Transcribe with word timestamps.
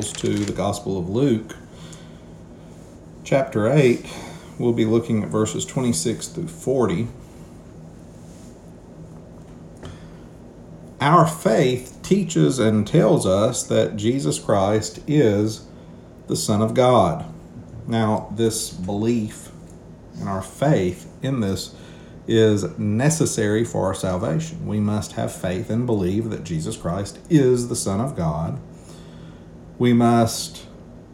To 0.00 0.32
the 0.32 0.54
Gospel 0.54 0.98
of 0.98 1.10
Luke, 1.10 1.56
chapter 3.22 3.70
8. 3.70 4.06
We'll 4.58 4.72
be 4.72 4.86
looking 4.86 5.22
at 5.22 5.28
verses 5.28 5.66
26 5.66 6.28
through 6.28 6.48
40. 6.48 7.06
Our 11.02 11.26
faith 11.26 11.98
teaches 12.02 12.58
and 12.58 12.86
tells 12.86 13.26
us 13.26 13.62
that 13.64 13.96
Jesus 13.96 14.38
Christ 14.38 15.00
is 15.06 15.66
the 16.28 16.36
Son 16.36 16.62
of 16.62 16.72
God. 16.72 17.26
Now, 17.86 18.32
this 18.34 18.70
belief 18.70 19.50
and 20.18 20.30
our 20.30 20.42
faith 20.42 21.12
in 21.20 21.40
this 21.40 21.74
is 22.26 22.78
necessary 22.78 23.66
for 23.66 23.84
our 23.84 23.94
salvation. 23.94 24.66
We 24.66 24.80
must 24.80 25.12
have 25.12 25.30
faith 25.30 25.68
and 25.68 25.84
believe 25.84 26.30
that 26.30 26.44
Jesus 26.44 26.78
Christ 26.78 27.18
is 27.28 27.68
the 27.68 27.76
Son 27.76 28.00
of 28.00 28.16
God. 28.16 28.58
We 29.80 29.94
must 29.94 30.66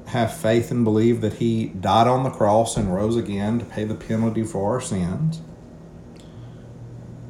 have 0.08 0.36
faith 0.36 0.72
and 0.72 0.82
believe 0.82 1.20
that 1.20 1.34
He 1.34 1.66
died 1.66 2.08
on 2.08 2.24
the 2.24 2.30
cross 2.30 2.76
and 2.76 2.92
rose 2.92 3.16
again 3.16 3.60
to 3.60 3.64
pay 3.64 3.84
the 3.84 3.94
penalty 3.94 4.42
for 4.42 4.72
our 4.72 4.80
sins. 4.80 5.40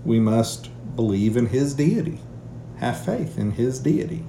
We 0.02 0.18
must 0.18 0.70
believe 0.96 1.36
in 1.36 1.48
His 1.48 1.74
deity, 1.74 2.20
have 2.78 3.04
faith 3.04 3.36
in 3.36 3.50
His 3.50 3.78
deity. 3.78 4.24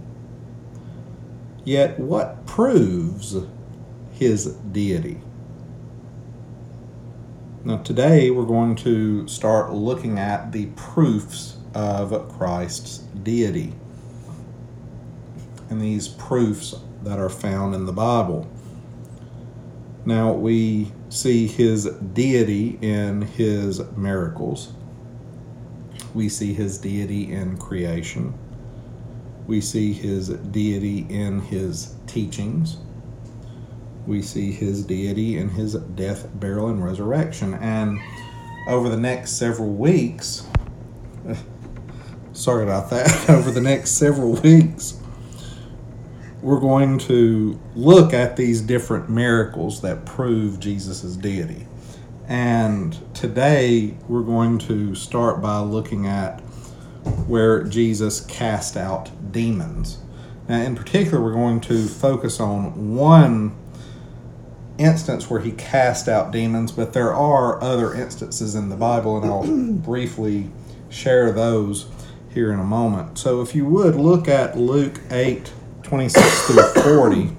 Yet, 1.64 1.98
what 1.98 2.46
proves 2.46 3.38
His 4.12 4.48
deity? 4.48 5.22
Now, 7.64 7.78
today 7.78 8.32
we're 8.32 8.44
going 8.44 8.76
to 8.78 9.30
start 9.30 9.72
looking 9.72 10.20
at 10.20 10.52
the 10.52 10.66
proofs 10.76 11.56
of 11.74 12.28
Christ's 12.38 12.98
deity. 12.98 13.76
And 15.70 15.82
these 15.82 16.10
proofs 16.10 16.76
that 17.04 17.20
are 17.20 17.30
found 17.30 17.76
in 17.76 17.86
the 17.86 17.92
Bible. 17.92 18.50
Now, 20.06 20.32
we 20.32 20.92
see 21.10 21.48
his 21.48 21.86
deity 21.86 22.78
in 22.82 23.22
his 23.22 23.82
miracles, 23.92 24.74
we 26.14 26.30
see 26.30 26.54
his 26.54 26.78
deity 26.78 27.32
in 27.32 27.58
creation, 27.58 28.34
we 29.48 29.62
see 29.62 29.94
his 29.94 30.30
deity 30.30 31.00
in 31.10 31.42
his 31.42 31.96
teachings 32.08 32.78
we 34.08 34.22
see 34.22 34.52
his 34.52 34.86
deity 34.86 35.38
in 35.38 35.50
his 35.50 35.74
death, 35.74 36.28
burial, 36.36 36.70
and 36.70 36.84
resurrection. 36.84 37.54
And 37.56 38.00
over 38.68 38.90
the 38.90 38.98
next 38.98 39.34
several 39.34 39.70
weeks, 39.70 40.48
sorry 42.34 42.64
about 42.64 42.90
that, 42.90 43.30
over 43.30 43.52
the 43.52 43.62
next 43.62 43.92
several 43.92 44.34
weeks, 44.34 45.00
we're 46.48 46.62
going 46.62 46.98
to 46.98 47.60
look 47.76 48.14
at 48.14 48.38
these 48.38 48.62
different 48.62 49.10
miracles 49.10 49.82
that 49.82 50.06
prove 50.06 50.62
Jesus' 50.62 51.18
deity. 51.18 51.68
And 52.26 52.98
today 53.14 53.98
we're 54.08 54.24
going 54.24 54.58
to 54.60 54.96
start 54.96 55.42
by 55.42 55.60
looking 55.60 56.08
at 56.08 56.40
where 57.28 57.66
Jesus 57.66 58.22
cast 58.22 58.78
out 58.78 59.12
demons. 59.34 59.98
Now, 60.48 60.62
in 60.62 60.74
particular, 60.74 61.22
we're 61.22 61.34
going 61.34 61.60
to 61.62 61.86
focus 61.86 62.40
on 62.40 62.96
one 62.96 63.54
instance 64.78 65.30
where 65.30 65.42
he 65.42 65.52
cast 65.52 66.08
out 66.08 66.32
demons, 66.32 66.72
but 66.72 66.94
there 66.94 67.14
are 67.14 67.62
other 67.62 67.94
instances 67.94 68.56
in 68.56 68.70
the 68.70 68.78
Bible, 68.78 69.18
and 69.18 69.26
I'll 69.26 69.74
briefly 69.74 70.50
share 70.88 71.34
those 71.34 71.92
here 72.34 72.54
in 72.54 72.60
a 72.60 72.64
moment. 72.64 73.18
So 73.18 73.42
if 73.42 73.54
you 73.54 73.66
would 73.66 73.96
look 73.96 74.30
at 74.30 74.58
Luke 74.58 75.02
8 75.12 75.52
26 75.88 76.48
through 76.48 76.84
40. 76.84 77.32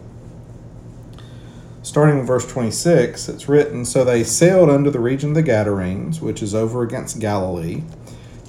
Starting 1.82 2.18
with 2.18 2.26
verse 2.26 2.50
26, 2.50 3.28
it's 3.28 3.48
written 3.48 3.84
So 3.84 4.04
they 4.04 4.24
sailed 4.24 4.70
unto 4.70 4.90
the 4.90 5.00
region 5.00 5.30
of 5.30 5.34
the 5.34 5.42
Gadarenes, 5.42 6.20
which 6.20 6.42
is 6.42 6.54
over 6.54 6.82
against 6.82 7.20
Galilee. 7.20 7.82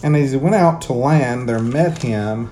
And 0.01 0.16
as 0.16 0.31
he 0.31 0.38
went 0.38 0.56
out 0.56 0.81
to 0.84 0.94
land, 0.94 1.48
there 1.48 1.60
met 1.60 2.01
him 2.01 2.51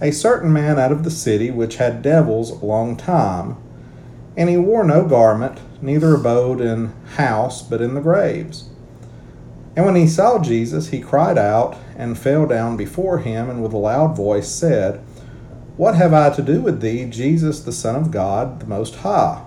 a 0.00 0.10
certain 0.10 0.52
man 0.52 0.78
out 0.78 0.92
of 0.92 1.04
the 1.04 1.10
city, 1.10 1.50
which 1.50 1.76
had 1.76 2.02
devils 2.02 2.50
a 2.50 2.64
long 2.64 2.96
time 2.96 3.56
and 4.38 4.48
he 4.48 4.56
wore 4.56 4.84
no 4.84 5.04
garment, 5.04 5.58
neither 5.82 6.14
abode 6.14 6.60
in 6.60 6.92
house, 7.16 7.60
but 7.60 7.82
in 7.82 7.94
the 7.94 8.00
graves. 8.00 8.70
And 9.74 9.84
when 9.84 9.96
he 9.96 10.06
saw 10.06 10.40
Jesus, 10.40 10.90
he 10.90 11.00
cried 11.00 11.36
out, 11.36 11.76
and 11.96 12.16
fell 12.16 12.46
down 12.46 12.76
before 12.76 13.18
him, 13.18 13.50
and 13.50 13.60
with 13.60 13.72
a 13.72 13.78
loud 13.78 14.16
voice 14.16 14.48
said, 14.48 15.04
What 15.78 15.94
have 15.94 16.12
I 16.12 16.30
to 16.30 16.42
do 16.42 16.60
with 16.60 16.80
thee, 16.80 17.04
Jesus, 17.04 17.60
the 17.60 17.70
Son 17.70 17.94
of 17.94 18.10
God, 18.10 18.58
the 18.58 18.66
Most 18.66 18.96
High? 18.96 19.44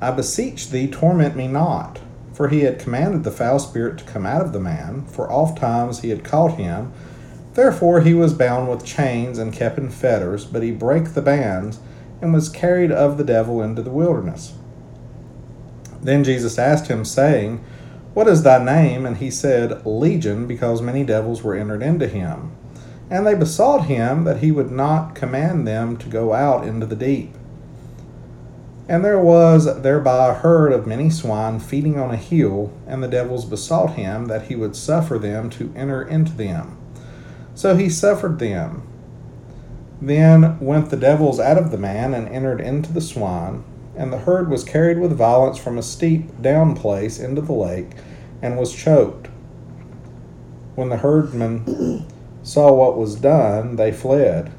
I 0.00 0.10
beseech 0.12 0.70
thee, 0.70 0.86
torment 0.86 1.36
me 1.36 1.46
not. 1.46 2.00
For 2.32 2.48
he 2.48 2.60
had 2.60 2.78
commanded 2.78 3.22
the 3.22 3.30
foul 3.30 3.58
spirit 3.58 3.98
to 3.98 4.04
come 4.04 4.24
out 4.24 4.40
of 4.40 4.54
the 4.54 4.60
man, 4.60 5.04
for 5.04 5.30
oft 5.30 5.58
times 5.58 6.00
he 6.00 6.08
had 6.08 6.24
caught 6.24 6.54
him. 6.54 6.90
Therefore 7.52 8.00
he 8.00 8.14
was 8.14 8.32
bound 8.32 8.70
with 8.70 8.86
chains 8.86 9.38
and 9.38 9.52
kept 9.52 9.76
in 9.76 9.90
fetters, 9.90 10.46
but 10.46 10.62
he 10.62 10.70
brake 10.70 11.12
the 11.12 11.20
bands 11.20 11.80
and 12.22 12.32
was 12.32 12.48
carried 12.48 12.90
of 12.90 13.18
the 13.18 13.24
devil 13.24 13.60
into 13.60 13.82
the 13.82 13.90
wilderness. 13.90 14.54
Then 16.00 16.24
Jesus 16.24 16.58
asked 16.58 16.86
him, 16.86 17.04
saying, 17.04 17.62
What 18.14 18.26
is 18.26 18.42
thy 18.42 18.64
name? 18.64 19.04
And 19.04 19.18
he 19.18 19.30
said, 19.30 19.84
Legion, 19.84 20.46
because 20.46 20.80
many 20.80 21.04
devils 21.04 21.42
were 21.42 21.54
entered 21.54 21.82
into 21.82 22.08
him. 22.08 22.53
And 23.14 23.24
they 23.24 23.36
besought 23.36 23.84
him 23.84 24.24
that 24.24 24.38
he 24.38 24.50
would 24.50 24.72
not 24.72 25.14
command 25.14 25.68
them 25.68 25.96
to 25.98 26.08
go 26.08 26.32
out 26.32 26.66
into 26.66 26.84
the 26.84 26.96
deep. 26.96 27.32
And 28.88 29.04
there 29.04 29.20
was 29.20 29.82
thereby 29.82 30.30
a 30.30 30.34
herd 30.34 30.72
of 30.72 30.88
many 30.88 31.10
swine 31.10 31.60
feeding 31.60 31.96
on 31.96 32.10
a 32.10 32.16
hill, 32.16 32.72
and 32.88 33.00
the 33.00 33.08
devils 33.08 33.44
besought 33.44 33.94
him 33.94 34.24
that 34.24 34.46
he 34.46 34.56
would 34.56 34.74
suffer 34.74 35.16
them 35.16 35.48
to 35.50 35.72
enter 35.76 36.02
into 36.02 36.32
them. 36.32 36.76
So 37.54 37.76
he 37.76 37.88
suffered 37.88 38.40
them. 38.40 38.82
Then 40.02 40.58
went 40.58 40.90
the 40.90 40.96
devils 40.96 41.38
out 41.38 41.56
of 41.56 41.70
the 41.70 41.78
man 41.78 42.14
and 42.14 42.28
entered 42.28 42.60
into 42.60 42.92
the 42.92 43.00
swine, 43.00 43.62
and 43.96 44.12
the 44.12 44.18
herd 44.18 44.50
was 44.50 44.64
carried 44.64 44.98
with 44.98 45.16
violence 45.16 45.56
from 45.56 45.78
a 45.78 45.84
steep 45.84 46.42
down 46.42 46.74
place 46.74 47.20
into 47.20 47.42
the 47.42 47.52
lake, 47.52 47.92
and 48.42 48.58
was 48.58 48.74
choked. 48.74 49.28
When 50.74 50.88
the 50.88 50.96
herdmen 50.96 52.08
saw 52.44 52.72
what 52.72 52.96
was 52.96 53.16
done, 53.16 53.74
they 53.76 53.90
fled. 53.90 54.52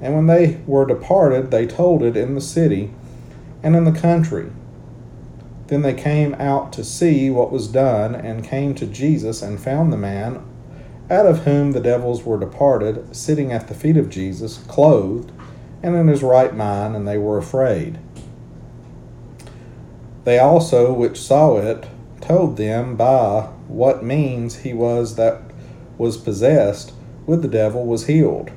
And 0.00 0.14
when 0.14 0.26
they 0.26 0.60
were 0.66 0.86
departed, 0.86 1.50
they 1.50 1.66
told 1.66 2.02
it 2.02 2.16
in 2.16 2.34
the 2.34 2.40
city 2.40 2.92
and 3.62 3.74
in 3.74 3.84
the 3.84 3.98
country. 3.98 4.52
Then 5.66 5.82
they 5.82 5.94
came 5.94 6.34
out 6.34 6.72
to 6.74 6.84
see 6.84 7.30
what 7.30 7.50
was 7.50 7.68
done, 7.68 8.14
and 8.14 8.44
came 8.44 8.74
to 8.74 8.86
Jesus, 8.86 9.40
and 9.40 9.60
found 9.60 9.92
the 9.92 9.96
man 9.96 10.44
out 11.10 11.26
of 11.26 11.44
whom 11.44 11.72
the 11.72 11.80
devils 11.80 12.24
were 12.24 12.38
departed, 12.38 13.14
sitting 13.14 13.52
at 13.52 13.68
the 13.68 13.74
feet 13.74 13.96
of 13.96 14.10
Jesus, 14.10 14.58
clothed, 14.68 15.32
and 15.82 15.96
in 15.96 16.08
his 16.08 16.22
right 16.22 16.54
mind, 16.54 16.94
and 16.94 17.06
they 17.06 17.18
were 17.18 17.38
afraid. 17.38 17.98
They 20.24 20.38
also, 20.38 20.92
which 20.92 21.20
saw 21.20 21.56
it, 21.56 21.86
told 22.20 22.56
them 22.56 22.96
by 22.96 23.42
what 23.66 24.04
means 24.04 24.56
he 24.56 24.72
was 24.72 25.16
that 25.16 25.40
was 25.96 26.16
possessed 26.16 26.92
with 27.30 27.42
the 27.42 27.48
devil 27.48 27.86
was 27.86 28.08
healed. 28.08 28.50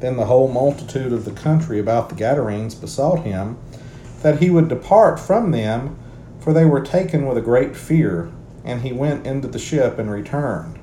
Then 0.00 0.18
the 0.18 0.26
whole 0.26 0.46
multitude 0.46 1.10
of 1.10 1.24
the 1.24 1.30
country 1.30 1.80
about 1.80 2.10
the 2.10 2.14
Gadarenes 2.14 2.74
besought 2.74 3.20
him 3.24 3.56
that 4.20 4.40
he 4.40 4.50
would 4.50 4.68
depart 4.68 5.18
from 5.18 5.52
them, 5.52 5.98
for 6.38 6.52
they 6.52 6.66
were 6.66 6.82
taken 6.82 7.26
with 7.26 7.38
a 7.38 7.40
great 7.40 7.74
fear. 7.74 8.30
And 8.62 8.82
he 8.82 8.92
went 8.92 9.26
into 9.26 9.48
the 9.48 9.58
ship 9.58 9.98
and 9.98 10.10
returned. 10.10 10.78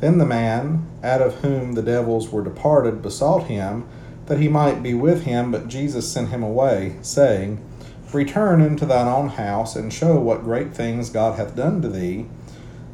Then 0.00 0.18
the 0.18 0.26
man, 0.26 0.84
out 1.04 1.22
of 1.22 1.36
whom 1.36 1.74
the 1.74 1.82
devils 1.82 2.30
were 2.30 2.42
departed, 2.42 3.00
besought 3.00 3.44
him 3.44 3.86
that 4.26 4.40
he 4.40 4.48
might 4.48 4.82
be 4.82 4.94
with 4.94 5.22
him, 5.22 5.52
but 5.52 5.68
Jesus 5.68 6.10
sent 6.10 6.30
him 6.30 6.42
away, 6.42 6.96
saying, 7.02 7.64
Return 8.12 8.60
into 8.60 8.86
thine 8.86 9.06
own 9.06 9.28
house, 9.28 9.76
and 9.76 9.92
show 9.92 10.18
what 10.18 10.42
great 10.42 10.74
things 10.74 11.10
God 11.10 11.38
hath 11.38 11.54
done 11.54 11.80
to 11.82 11.88
thee. 11.88 12.26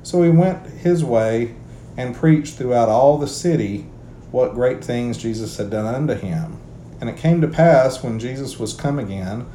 So 0.03 0.23
he 0.23 0.29
went 0.29 0.67
his 0.67 1.03
way 1.03 1.55
and 1.99 2.15
preached 2.15 2.55
throughout 2.55 2.89
all 2.89 3.19
the 3.19 3.27
city 3.27 3.85
what 4.31 4.55
great 4.55 4.83
things 4.83 5.19
Jesus 5.19 5.57
had 5.57 5.69
done 5.69 5.93
unto 5.93 6.15
him. 6.15 6.57
And 7.01 7.11
it 7.11 7.17
came 7.17 7.41
to 7.41 7.49
pass, 7.49 8.03
when 8.03 8.19
Jesus 8.19 8.59
was 8.59 8.73
come 8.73 8.99
again, 8.99 9.47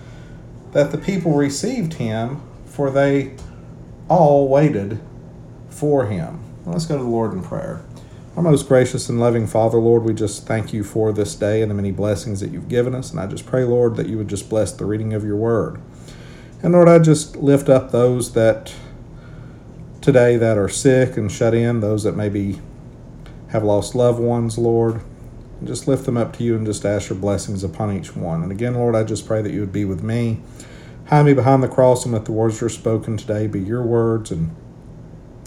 that 0.74 0.92
the 0.92 0.98
people 0.98 1.34
received 1.34 1.96
him, 1.96 2.42
for 2.66 2.92
they 2.92 3.36
all 4.10 4.48
waited 4.50 5.00
for 5.70 6.06
him. 6.06 6.44
Let's 6.66 6.86
go 6.86 6.98
to 6.98 7.04
the 7.04 7.10
Lord 7.10 7.32
in 7.34 7.44
prayer. 7.44 7.82
Our 8.36 8.44
most 8.44 8.68
gracious 8.68 9.10
and 9.10 9.20
loving 9.20 9.48
Father, 9.48 9.78
Lord, 9.78 10.04
we 10.04 10.14
just 10.14 10.46
thank 10.46 10.74
you 10.74 10.84
for 10.84 11.14
this 11.14 11.36
day 11.36 11.62
and 11.62 11.70
the 11.70 11.76
many 11.76 11.92
blessings 11.92 12.40
that 12.42 12.52
you've 12.52 12.68
given 12.68 12.96
us. 12.96 13.12
And 13.12 13.20
I 13.20 13.28
just 13.28 13.46
pray, 13.46 13.64
Lord, 13.64 13.96
that 13.96 14.08
you 14.08 14.18
would 14.18 14.28
just 14.28 14.50
bless 14.50 14.72
the 14.72 14.86
reading 14.86 15.14
of 15.14 15.24
your 15.24 15.36
word. 15.38 15.80
And 16.62 16.74
Lord, 16.74 16.90
I 16.90 17.00
just 17.00 17.36
lift 17.36 17.70
up 17.70 17.92
those 17.92 18.34
that 18.34 18.74
today 20.04 20.36
that 20.36 20.58
are 20.58 20.68
sick 20.68 21.16
and 21.16 21.32
shut 21.32 21.54
in, 21.54 21.80
those 21.80 22.04
that 22.04 22.16
maybe 22.16 22.60
have 23.48 23.64
lost 23.64 23.96
loved 23.96 24.20
ones, 24.20 24.58
Lord. 24.58 25.02
Just 25.64 25.88
lift 25.88 26.06
them 26.06 26.18
up 26.18 26.36
to 26.38 26.44
you 26.44 26.58
and 26.58 26.66
just 26.66 26.86
ask 26.86 27.10
your 27.10 27.18
blessings 27.18 27.64
upon 27.64 27.96
each 27.98 28.14
one. 28.14 28.44
And 28.44 28.52
again, 28.52 28.76
Lord, 28.76 28.96
I 28.96 29.06
just 29.06 29.26
pray 29.26 29.42
that 29.42 29.54
you 29.54 29.62
would 29.62 29.72
be 29.72 29.86
with 29.86 30.04
me. 30.04 30.42
Hide 31.08 31.26
me 31.26 31.34
behind 31.34 31.64
the 31.64 31.70
cross 31.70 32.04
and 32.04 32.14
let 32.14 32.26
the 32.26 32.34
words 32.34 32.60
that 32.60 32.66
are 32.66 32.70
spoken 32.70 33.16
today 33.16 33.48
be 33.48 33.62
your 33.62 33.82
words. 33.82 34.30
And, 34.30 34.54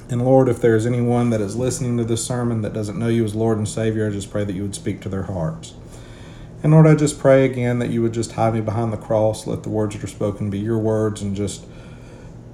and 0.09 0.25
Lord, 0.25 0.49
if 0.49 0.59
there 0.63 0.75
is 0.75 0.87
anyone 0.87 1.29
that 1.31 1.43
is 1.43 1.55
listening 1.55 1.99
to 1.99 2.05
this 2.05 2.25
sermon 2.25 2.63
that 2.63 2.73
doesn't 2.73 2.99
know 2.99 3.09
you 3.09 3.25
as 3.25 3.35
Lord 3.35 3.59
and 3.59 3.69
Savior, 3.69 4.09
I 4.09 4.11
just 4.11 4.31
pray 4.31 4.45
that 4.45 4.55
you 4.55 4.63
would 4.63 4.75
speak 4.75 5.03
to 5.03 5.11
their 5.11 5.25
hearts. 5.25 5.75
And 6.63 6.73
Lord, 6.73 6.87
I 6.87 6.95
just 6.95 7.19
pray 7.19 7.45
again 7.45 7.79
that 7.81 7.91
you 7.91 8.01
would 8.01 8.15
just 8.15 8.33
hide 8.33 8.55
me 8.55 8.63
behind 8.63 8.91
the 8.91 8.97
cross, 8.97 9.47
let 9.47 9.65
the 9.65 9.69
words 9.69 9.95
that 9.95 10.05
are 10.05 10.09
spoken 10.09 10.49
be 10.49 10.59
your 10.59 10.79
words, 10.79 11.21
and 11.21 11.37
just 11.37 11.67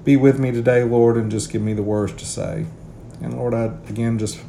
be 0.05 0.17
with 0.17 0.39
me 0.39 0.51
today, 0.51 0.85
Lord, 0.85 1.17
and 1.17 1.31
just 1.31 1.51
give 1.51 1.63
me 1.63 1.75
the 1.75 1.83
words 1.83 2.13
to 2.15 2.27
say. 2.27 2.67
And 3.21 3.37
Lord, 3.37 3.55
I 3.55 3.65
again 3.89 4.19
just 4.19 4.41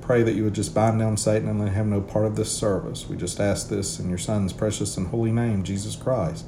pray 0.00 0.22
that 0.22 0.34
you 0.34 0.44
would 0.44 0.54
just 0.54 0.74
bind 0.74 0.98
down 0.98 1.16
Satan 1.16 1.48
and 1.48 1.60
let 1.60 1.72
him 1.72 1.90
no 1.90 2.00
part 2.00 2.26
of 2.26 2.36
this 2.36 2.50
service. 2.50 3.08
We 3.08 3.16
just 3.16 3.40
ask 3.40 3.68
this 3.68 3.98
in 3.98 4.08
your 4.08 4.18
Son's 4.18 4.52
precious 4.52 4.96
and 4.96 5.08
holy 5.08 5.32
name, 5.32 5.62
Jesus 5.62 5.96
Christ. 5.96 6.46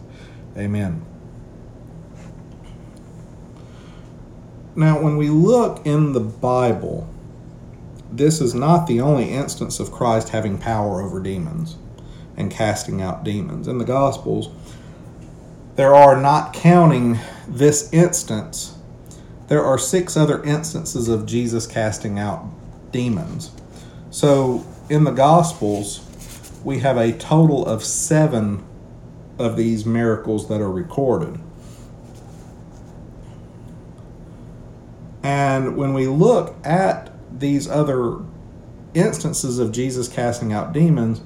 Amen. 0.56 1.04
Now, 4.74 5.02
when 5.02 5.16
we 5.16 5.28
look 5.28 5.84
in 5.84 6.12
the 6.12 6.20
Bible, 6.20 7.08
this 8.10 8.40
is 8.40 8.54
not 8.54 8.86
the 8.86 9.00
only 9.00 9.30
instance 9.30 9.78
of 9.80 9.92
Christ 9.92 10.30
having 10.30 10.56
power 10.56 11.02
over 11.02 11.20
demons 11.20 11.76
and 12.36 12.50
casting 12.50 13.02
out 13.02 13.22
demons. 13.22 13.68
In 13.68 13.78
the 13.78 13.84
Gospels, 13.84 14.48
there 15.76 15.94
are 15.94 16.20
not 16.20 16.52
counting 16.52 17.18
this 17.48 17.92
instance, 17.92 18.76
there 19.48 19.64
are 19.64 19.78
six 19.78 20.16
other 20.16 20.42
instances 20.44 21.08
of 21.08 21.26
Jesus 21.26 21.66
casting 21.66 22.18
out 22.18 22.46
demons. 22.92 23.50
So 24.10 24.64
in 24.88 25.04
the 25.04 25.10
Gospels, 25.10 26.06
we 26.64 26.78
have 26.80 26.96
a 26.96 27.12
total 27.12 27.66
of 27.66 27.82
seven 27.82 28.64
of 29.38 29.56
these 29.56 29.84
miracles 29.84 30.48
that 30.48 30.60
are 30.60 30.70
recorded. 30.70 31.40
And 35.22 35.76
when 35.76 35.94
we 35.94 36.06
look 36.06 36.54
at 36.64 37.10
these 37.38 37.68
other 37.68 38.18
instances 38.94 39.58
of 39.58 39.72
Jesus 39.72 40.08
casting 40.08 40.52
out 40.52 40.72
demons, 40.72 41.22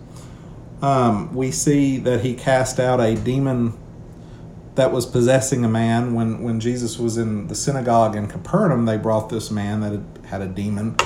um, 0.83 1.35
we 1.35 1.51
see 1.51 1.99
that 1.99 2.21
he 2.21 2.35
cast 2.35 2.79
out 2.79 3.01
a 3.01 3.17
demon 3.17 3.77
that 4.77 4.93
was 4.93 5.07
possessing 5.07 5.65
a 5.65 5.69
man. 5.69 6.15
When, 6.15 6.43
when 6.43 6.61
Jesus 6.61 6.99
was 6.99 7.17
in 7.17 7.49
the 7.49 7.55
synagogue 7.55 8.15
in 8.15 8.29
Capernaum, 8.29 8.85
they 8.85 8.97
brought 8.97 9.29
this 9.29 9.51
man 9.51 9.81
that 9.81 9.93
had, 9.93 10.05
had 10.27 10.43
a 10.43 10.47
demon 10.47 10.97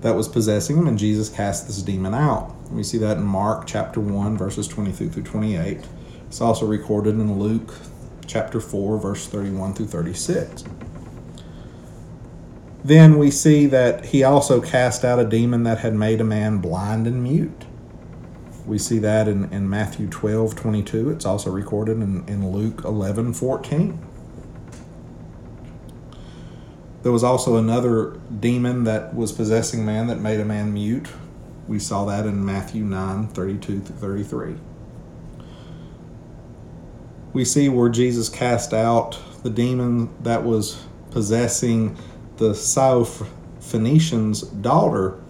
that 0.00 0.16
was 0.16 0.28
possessing 0.28 0.76
him, 0.76 0.88
and 0.88 0.98
Jesus 0.98 1.28
cast 1.28 1.66
this 1.66 1.80
demon 1.80 2.14
out. 2.14 2.54
We 2.70 2.82
see 2.82 2.98
that 2.98 3.18
in 3.18 3.22
Mark 3.22 3.66
chapter 3.66 4.00
1, 4.00 4.36
verses 4.36 4.66
23 4.66 5.08
through 5.08 5.22
28. 5.22 5.78
It's 6.26 6.40
also 6.40 6.66
recorded 6.66 7.14
in 7.14 7.38
Luke 7.38 7.72
chapter 8.26 8.60
4, 8.60 8.98
verse 8.98 9.26
31 9.26 9.74
through 9.74 9.86
36. 9.86 10.64
Then 12.84 13.18
we 13.18 13.30
see 13.30 13.66
that 13.66 14.06
he 14.06 14.24
also 14.24 14.60
cast 14.60 15.04
out 15.04 15.20
a 15.20 15.24
demon 15.24 15.62
that 15.64 15.78
had 15.78 15.94
made 15.94 16.20
a 16.20 16.24
man 16.24 16.58
blind 16.58 17.06
and 17.06 17.22
mute. 17.22 17.64
We 18.66 18.78
see 18.78 18.98
that 19.00 19.26
in, 19.26 19.52
in 19.52 19.68
Matthew 19.68 20.08
12, 20.08 20.54
22. 20.54 21.10
It's 21.10 21.24
also 21.24 21.50
recorded 21.50 21.98
in, 22.00 22.26
in 22.28 22.52
Luke 22.52 22.84
11, 22.84 23.34
14. 23.34 23.98
There 27.02 27.10
was 27.10 27.24
also 27.24 27.56
another 27.56 28.20
demon 28.38 28.84
that 28.84 29.14
was 29.14 29.32
possessing 29.32 29.84
man 29.84 30.06
that 30.06 30.20
made 30.20 30.38
a 30.38 30.44
man 30.44 30.72
mute. 30.72 31.08
We 31.66 31.80
saw 31.80 32.04
that 32.04 32.26
in 32.26 32.44
Matthew 32.44 32.84
9, 32.84 33.28
32 33.28 33.80
33. 33.80 34.54
We 37.32 37.44
see 37.44 37.68
where 37.68 37.88
Jesus 37.88 38.28
cast 38.28 38.72
out 38.72 39.18
the 39.42 39.50
demon 39.50 40.10
that 40.22 40.44
was 40.44 40.84
possessing 41.10 41.96
the 42.36 42.50
Syrophoenician's 42.50 44.42
daughter 44.42 45.21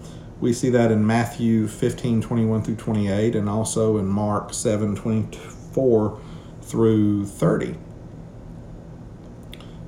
we 0.42 0.52
see 0.52 0.68
that 0.70 0.90
in 0.90 1.06
Matthew 1.06 1.68
15, 1.68 2.20
21 2.20 2.62
through 2.64 2.74
28, 2.74 3.36
and 3.36 3.48
also 3.48 3.96
in 3.96 4.08
Mark 4.08 4.52
7, 4.52 4.96
24 4.96 6.20
through 6.60 7.26
30. 7.26 7.76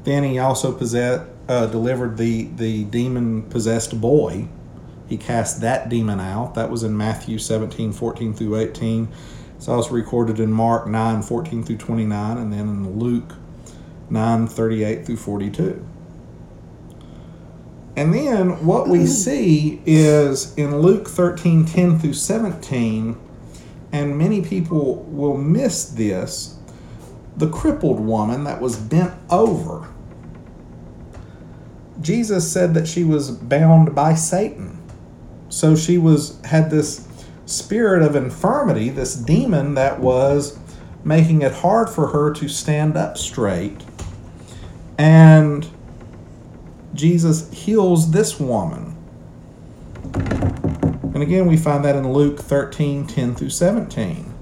Then 0.05 0.23
he 0.23 0.39
also 0.39 0.71
possessed, 0.71 1.29
uh, 1.49 1.67
delivered 1.67 2.19
the, 2.19 2.45
the 2.55 2.85
demon 2.85 3.43
possessed 3.51 4.01
boy. 4.01 4.47
He 5.09 5.17
cast 5.17 5.61
that 5.61 5.89
demon 5.89 6.21
out. 6.21 6.55
That 6.55 6.71
was 6.71 6.85
in 6.85 6.97
Matthew 6.97 7.39
17, 7.39 7.93
14 7.93 8.33
through 8.33 8.57
18. 8.57 9.09
It's 9.57 9.67
also 9.67 9.91
recorded 9.91 10.39
in 10.39 10.53
Mark 10.53 10.87
9, 10.87 11.23
14 11.23 11.65
through 11.65 11.79
29, 11.79 12.39
and 12.39 12.53
then 12.53 12.61
in 12.61 12.99
Luke 13.01 13.33
9, 14.09 14.47
38 14.47 15.05
through 15.05 15.17
42. 15.17 15.85
And 17.97 18.13
then 18.13 18.65
what 18.67 18.89
we 18.89 19.01
mm. 19.01 19.09
see 19.09 19.81
is 19.87 20.55
in 20.57 20.79
Luke 20.79 21.09
13 21.09 21.65
10 21.65 21.99
through 21.99 22.15
17, 22.15 23.17
and 23.93 24.19
many 24.19 24.43
people 24.43 25.05
will 25.05 25.37
miss 25.37 25.85
this 25.85 26.59
the 27.37 27.49
crippled 27.49 28.01
woman 28.01 28.45
that 28.45 28.61
was 28.61 28.77
bent 28.77 29.15
over. 29.31 29.89
Jesus 32.01 32.51
said 32.51 32.75
that 32.75 32.87
she 32.87 33.05
was 33.05 33.31
bound 33.31 33.95
by 33.95 34.15
Satan. 34.15 34.81
So 35.49 35.77
she 35.77 35.99
was 35.99 36.41
had 36.45 36.71
this 36.71 37.07
spirit 37.47 38.03
of 38.03 38.17
infirmity, 38.17 38.89
this 38.89 39.15
demon 39.15 39.75
that 39.75 40.01
was 40.01 40.59
making 41.05 41.43
it 41.43 41.53
hard 41.53 41.89
for 41.91 42.09
her 42.09 42.33
to 42.35 42.49
stand 42.49 42.97
up 42.97 43.19
straight. 43.19 43.83
And 44.99 45.69
Jesus 46.95 47.53
heals 47.53 48.11
this 48.11 48.41
woman. 48.41 48.97
And 51.15 51.23
again, 51.23 51.47
we 51.47 51.57
find 51.57 51.85
that 51.85 51.97
in 51.97 52.13
Luke 52.13 52.41
13 52.41 53.07
10 53.07 53.35
through 53.35 53.51
17. 53.51 54.33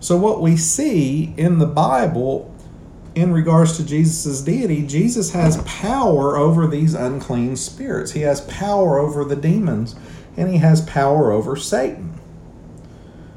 So, 0.00 0.16
what 0.18 0.42
we 0.42 0.56
see 0.56 1.32
in 1.36 1.58
the 1.58 1.66
Bible 1.66 2.54
in 3.14 3.32
regards 3.32 3.76
to 3.76 3.86
Jesus' 3.86 4.42
deity, 4.42 4.86
Jesus 4.86 5.32
has 5.32 5.62
power 5.62 6.36
over 6.36 6.66
these 6.66 6.94
unclean 6.94 7.56
spirits. 7.56 8.12
He 8.12 8.22
has 8.22 8.42
power 8.42 8.98
over 8.98 9.24
the 9.24 9.36
demons, 9.36 9.94
and 10.36 10.50
he 10.50 10.58
has 10.58 10.80
power 10.82 11.30
over 11.30 11.56
Satan. 11.56 12.18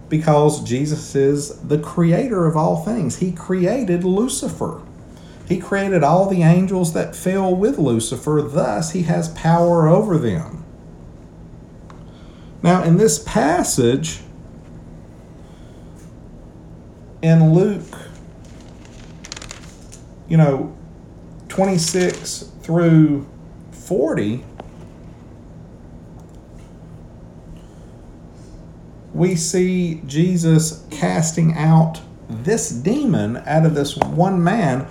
Because 0.10 0.64
Jesus 0.64 1.16
is 1.16 1.60
the 1.62 1.80
creator 1.80 2.46
of 2.46 2.58
all 2.58 2.84
things. 2.84 3.18
He 3.18 3.32
created 3.32 4.04
Lucifer. 4.04 4.82
He 5.48 5.60
created 5.60 6.04
all 6.04 6.30
the 6.30 6.44
angels 6.44 6.92
that 6.94 7.16
fell 7.16 7.56
with 7.56 7.78
Lucifer, 7.78 8.42
thus, 8.42 8.92
he 8.92 9.04
has 9.04 9.30
power 9.30 9.88
over 9.88 10.18
them. 10.18 10.66
Now, 12.62 12.84
in 12.84 12.98
this 12.98 13.20
passage, 13.20 14.20
in 17.22 17.54
Luke, 17.54 17.98
you 20.28 20.36
know, 20.36 20.76
26 21.48 22.52
through 22.62 23.26
40, 23.72 24.44
we 29.14 29.36
see 29.36 30.02
Jesus 30.06 30.86
casting 30.92 31.54
out 31.54 32.02
this 32.30 32.70
demon 32.70 33.38
out 33.46 33.66
of 33.66 33.74
this 33.74 33.96
one 33.96 34.44
man 34.44 34.86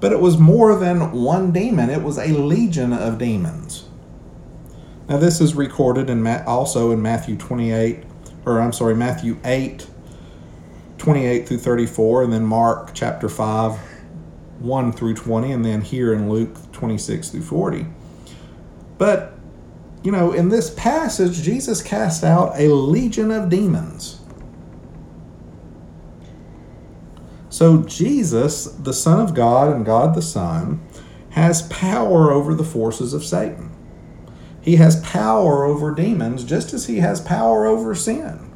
but 0.00 0.12
it 0.12 0.20
was 0.20 0.38
more 0.38 0.76
than 0.76 1.12
one 1.12 1.52
demon, 1.52 1.90
it 1.90 2.02
was 2.02 2.18
a 2.18 2.28
legion 2.28 2.92
of 2.92 3.18
demons. 3.18 3.84
Now, 5.08 5.16
this 5.16 5.40
is 5.40 5.54
recorded 5.54 6.10
in 6.10 6.26
also 6.26 6.90
in 6.90 7.00
Matthew 7.00 7.36
28, 7.36 8.04
or 8.44 8.60
I'm 8.60 8.72
sorry, 8.72 8.94
Matthew 8.94 9.38
8, 9.44 9.86
28 10.98 11.48
through 11.48 11.58
34, 11.58 12.24
and 12.24 12.32
then 12.32 12.44
Mark 12.44 12.90
chapter 12.92 13.28
5, 13.28 13.78
1 14.58 14.92
through 14.92 15.14
20, 15.14 15.52
and 15.52 15.64
then 15.64 15.80
here 15.80 16.12
in 16.12 16.28
Luke 16.28 16.56
26 16.72 17.30
through 17.30 17.42
40. 17.42 17.86
But, 18.98 19.32
you 20.02 20.12
know, 20.12 20.32
in 20.32 20.50
this 20.50 20.70
passage, 20.70 21.42
Jesus 21.42 21.80
cast 21.80 22.22
out 22.22 22.52
a 22.56 22.68
legion 22.68 23.30
of 23.30 23.48
demons. 23.48 24.17
So 27.58 27.82
Jesus, 27.82 28.66
the 28.66 28.92
Son 28.92 29.18
of 29.18 29.34
God 29.34 29.74
and 29.74 29.84
God 29.84 30.14
the 30.14 30.22
Son, 30.22 30.80
has 31.30 31.62
power 31.62 32.30
over 32.30 32.54
the 32.54 32.62
forces 32.62 33.12
of 33.12 33.24
Satan. 33.24 33.74
He 34.60 34.76
has 34.76 35.00
power 35.00 35.64
over 35.64 35.92
demons 35.92 36.44
just 36.44 36.72
as 36.72 36.86
he 36.86 36.98
has 36.98 37.20
power 37.20 37.66
over 37.66 37.96
sin. 37.96 38.48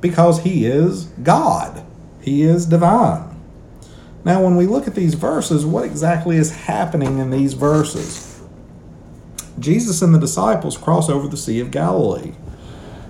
Because 0.00 0.40
he 0.40 0.66
is 0.66 1.04
God, 1.22 1.86
he 2.20 2.42
is 2.42 2.66
divine. 2.66 3.40
Now, 4.24 4.42
when 4.42 4.56
we 4.56 4.66
look 4.66 4.88
at 4.88 4.96
these 4.96 5.14
verses, 5.14 5.64
what 5.64 5.84
exactly 5.84 6.36
is 6.36 6.50
happening 6.50 7.18
in 7.18 7.30
these 7.30 7.54
verses? 7.54 8.40
Jesus 9.60 10.02
and 10.02 10.12
the 10.12 10.18
disciples 10.18 10.76
cross 10.76 11.08
over 11.08 11.28
the 11.28 11.36
Sea 11.36 11.60
of 11.60 11.70
Galilee. 11.70 12.32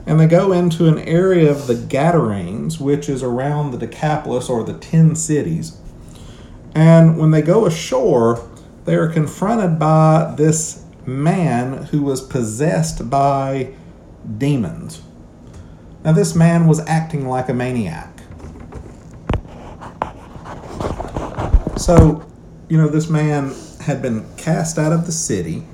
And 0.08 0.18
they 0.18 0.26
go 0.26 0.52
into 0.52 0.88
an 0.88 0.98
area 1.00 1.50
of 1.50 1.66
the 1.66 1.74
Gadarenes, 1.74 2.80
which 2.80 3.10
is 3.10 3.22
around 3.22 3.72
the 3.72 3.76
Decapolis 3.76 4.48
or 4.48 4.64
the 4.64 4.72
ten 4.72 5.14
cities. 5.14 5.76
And 6.74 7.18
when 7.18 7.30
they 7.30 7.42
go 7.42 7.66
ashore, 7.66 8.48
they 8.86 8.94
are 8.94 9.08
confronted 9.08 9.78
by 9.78 10.34
this 10.34 10.82
man 11.04 11.84
who 11.84 12.02
was 12.02 12.22
possessed 12.22 13.10
by 13.10 13.74
demons. 14.38 15.02
Now, 16.04 16.12
this 16.12 16.34
man 16.34 16.66
was 16.66 16.80
acting 16.86 17.28
like 17.28 17.50
a 17.50 17.54
maniac. 17.54 18.18
So, 21.76 22.26
you 22.70 22.78
know, 22.78 22.88
this 22.88 23.10
man 23.10 23.54
had 23.82 24.00
been 24.00 24.26
cast 24.38 24.78
out 24.78 24.92
of 24.92 25.04
the 25.04 25.12
city 25.12 25.66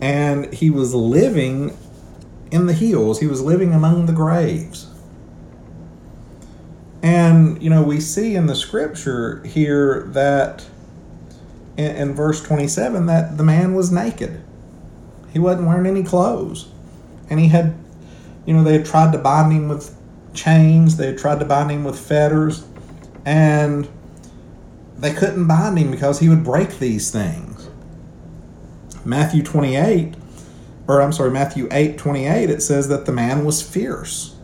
and 0.00 0.52
he 0.52 0.70
was 0.70 0.94
living 0.94 1.76
in 2.50 2.66
the 2.66 2.72
hills, 2.72 3.20
he 3.20 3.26
was 3.26 3.42
living 3.42 3.74
among 3.74 4.06
the 4.06 4.12
graves. 4.12 4.86
And, 7.02 7.62
you 7.62 7.70
know, 7.70 7.82
we 7.82 8.00
see 8.00 8.34
in 8.34 8.46
the 8.46 8.54
scripture 8.54 9.42
here 9.44 10.04
that 10.08 10.66
in, 11.76 11.94
in, 11.96 12.14
verse 12.14 12.42
27 12.42 13.06
that 13.06 13.36
the 13.36 13.44
man 13.44 13.74
was 13.74 13.92
naked. 13.92 14.42
He 15.32 15.38
wasn't 15.38 15.68
wearing 15.68 15.86
any 15.86 16.02
clothes. 16.02 16.68
And 17.30 17.38
he 17.38 17.48
had, 17.48 17.76
you 18.46 18.54
know, 18.54 18.64
they 18.64 18.72
had 18.72 18.86
tried 18.86 19.12
to 19.12 19.18
bind 19.18 19.52
him 19.52 19.68
with 19.68 19.94
chains, 20.34 20.96
they 20.96 21.06
had 21.06 21.18
tried 21.18 21.38
to 21.40 21.44
bind 21.44 21.70
him 21.70 21.84
with 21.84 21.98
fetters, 21.98 22.64
and 23.24 23.88
they 24.96 25.12
couldn't 25.12 25.46
bind 25.46 25.78
him 25.78 25.90
because 25.90 26.18
he 26.18 26.28
would 26.28 26.42
break 26.42 26.78
these 26.78 27.10
things. 27.10 27.67
Matthew 29.08 29.42
28, 29.42 30.14
or 30.86 31.00
I'm 31.00 31.12
sorry, 31.12 31.30
Matthew 31.30 31.66
8 31.70 31.96
28, 31.96 32.50
it 32.50 32.60
says 32.60 32.88
that 32.88 33.06
the 33.06 33.12
man 33.12 33.42
was 33.46 33.62
fierce. 33.62 34.36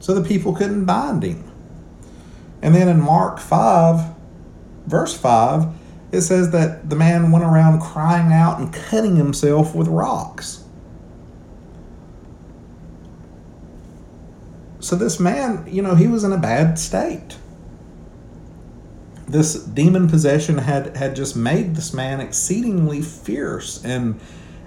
So 0.00 0.12
the 0.12 0.28
people 0.28 0.52
couldn't 0.54 0.86
bind 0.86 1.22
him. 1.22 1.48
And 2.60 2.74
then 2.74 2.88
in 2.88 3.00
Mark 3.00 3.38
5, 3.38 4.12
verse 4.86 5.16
5, 5.16 5.72
it 6.10 6.22
says 6.22 6.50
that 6.50 6.90
the 6.90 6.96
man 6.96 7.30
went 7.30 7.44
around 7.44 7.80
crying 7.80 8.32
out 8.32 8.58
and 8.58 8.74
cutting 8.74 9.14
himself 9.14 9.72
with 9.72 9.86
rocks. 9.86 10.64
So 14.80 14.96
this 14.96 15.20
man, 15.20 15.64
you 15.70 15.80
know, 15.80 15.94
he 15.94 16.08
was 16.08 16.24
in 16.24 16.32
a 16.32 16.38
bad 16.38 16.76
state. 16.76 17.36
This 19.32 19.54
demon 19.54 20.08
possession 20.08 20.58
had 20.58 20.94
had 20.94 21.16
just 21.16 21.34
made 21.34 21.74
this 21.74 21.94
man 21.94 22.20
exceedingly 22.20 23.00
fierce 23.00 23.82
and 23.82 24.20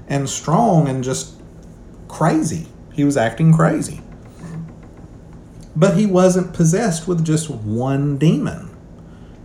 and 0.07 0.27
strong 0.27 0.87
and 0.87 1.03
just 1.03 1.35
crazy. 2.07 2.65
He 2.91 3.03
was 3.03 3.15
acting 3.15 3.53
crazy. 3.53 4.01
But 5.75 5.95
he 5.95 6.07
wasn't 6.07 6.55
possessed 6.55 7.07
with 7.07 7.23
just 7.23 7.47
one 7.47 8.17
demon. 8.17 8.75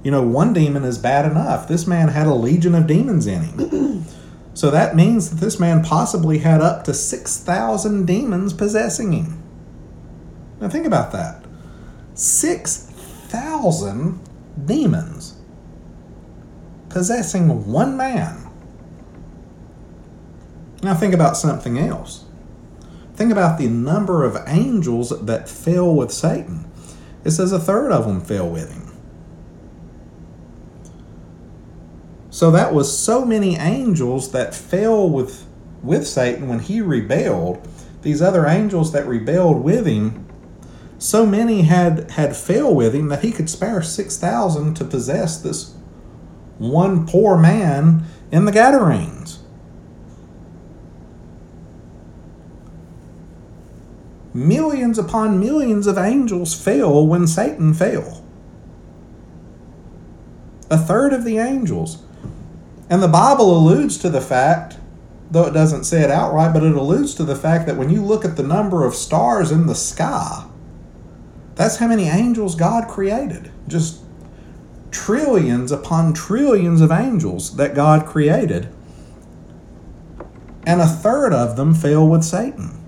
You 0.03 0.11
know, 0.11 0.23
one 0.23 0.55
demon 0.55 0.85
is 0.85 0.97
bad 0.97 1.31
enough. 1.31 1.69
This 1.69 1.87
man 1.87 2.09
had 2.09 2.27
a 2.27 2.33
legion 2.33 2.75
of 2.75 2.87
demons 2.87 3.27
in 3.27 3.43
him. 3.43 4.07
so 4.55 4.71
that 4.71 4.97
means 4.97 5.29
that 5.29 5.37
this 5.37 5.61
man 5.61 5.85
possibly 5.85 6.39
had 6.39 6.62
up 6.62 6.85
to 6.85 6.95
6,000 6.95 8.07
demons 8.07 8.55
possessing 8.55 9.12
him. 9.12 9.43
Now 10.62 10.71
think 10.71 10.87
about 10.87 11.12
that 11.12 11.45
6,000 12.15 14.30
demons 14.67 15.40
possessing 16.88 17.71
one 17.71 17.97
man. 17.97 18.50
Now 20.83 20.95
think 20.95 21.14
about 21.14 21.37
something 21.37 21.79
else. 21.79 22.25
Think 23.14 23.33
about 23.33 23.59
the 23.59 23.69
number 23.69 24.25
of 24.25 24.37
angels 24.47 25.11
that 25.25 25.49
fell 25.49 25.95
with 25.95 26.11
Satan. 26.11 26.71
It 27.25 27.33
says 27.33 27.52
a 27.52 27.59
third 27.59 27.93
of 27.93 28.07
them 28.07 28.21
fell 28.21 28.49
with 28.49 28.73
him. 28.73 28.87
So 32.31 32.50
that 32.52 32.73
was 32.73 32.97
so 32.97 33.25
many 33.25 33.57
angels 33.57 34.33
that 34.33 34.55
fell 34.55 35.09
with 35.09 35.47
with 35.83 36.07
Satan 36.07 36.49
when 36.49 36.61
he 36.61 36.81
rebelled. 36.81 37.67
These 38.02 38.23
other 38.23 38.47
angels 38.47 38.93
that 38.93 39.07
rebelled 39.07 39.62
with 39.62 39.87
him, 39.87 40.26
so 41.00 41.25
many 41.25 41.62
had 41.62 42.11
had 42.12 42.37
fell 42.37 42.75
with 42.75 42.95
him 42.95 43.09
that 43.09 43.25
he 43.25 43.33
could 43.33 43.49
spare 43.49 43.80
six 43.83 44.19
thousand 44.19 44.75
to 44.75 44.85
possess 44.85 45.40
this 45.40 45.75
one 46.59 47.07
poor 47.07 47.38
man 47.38 48.04
in 48.30 48.45
the 48.45 48.52
Gadarenes. 48.52 49.38
Millions 54.35 54.99
upon 54.99 55.40
millions 55.40 55.87
of 55.87 55.97
angels 55.97 56.54
fell 56.54 57.07
when 57.07 57.26
Satan 57.26 57.73
fell. 57.73 58.23
A 60.71 60.76
third 60.76 61.14
of 61.14 61.25
the 61.25 61.38
angels. 61.38 62.02
And 62.90 63.02
the 63.02 63.09
Bible 63.09 63.57
alludes 63.57 63.97
to 63.99 64.11
the 64.11 64.21
fact, 64.21 64.76
though 65.30 65.47
it 65.47 65.52
doesn't 65.52 65.85
say 65.85 66.02
it 66.02 66.11
outright, 66.11 66.52
but 66.52 66.62
it 66.62 66.76
alludes 66.76 67.14
to 67.14 67.25
the 67.25 67.35
fact 67.35 67.66
that 67.66 67.76
when 67.76 67.88
you 67.88 68.04
look 68.04 68.25
at 68.25 68.37
the 68.37 68.42
number 68.42 68.85
of 68.85 68.95
stars 68.95 69.50
in 69.50 69.66
the 69.66 69.75
sky, 69.75 70.45
that's 71.61 71.76
how 71.76 71.87
many 71.87 72.05
angels 72.05 72.55
God 72.55 72.88
created. 72.88 73.52
Just 73.69 74.00
trillions 74.90 75.71
upon 75.71 76.14
trillions 76.14 76.81
of 76.81 76.90
angels 76.90 77.57
that 77.57 77.75
God 77.75 78.07
created. 78.07 78.71
And 80.64 80.81
a 80.81 80.87
third 80.87 81.35
of 81.35 81.57
them 81.57 81.75
fell 81.75 82.09
with 82.09 82.25
Satan. 82.25 82.79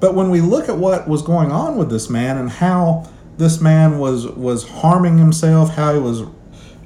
But 0.00 0.14
when 0.14 0.30
we 0.30 0.40
look 0.40 0.70
at 0.70 0.78
what 0.78 1.06
was 1.06 1.20
going 1.20 1.52
on 1.52 1.76
with 1.76 1.90
this 1.90 2.08
man 2.08 2.38
and 2.38 2.48
how 2.48 3.10
this 3.36 3.60
man 3.60 3.98
was 3.98 4.26
was 4.26 4.66
harming 4.66 5.18
himself, 5.18 5.74
how 5.74 5.92
he 5.92 6.00
was, 6.00 6.22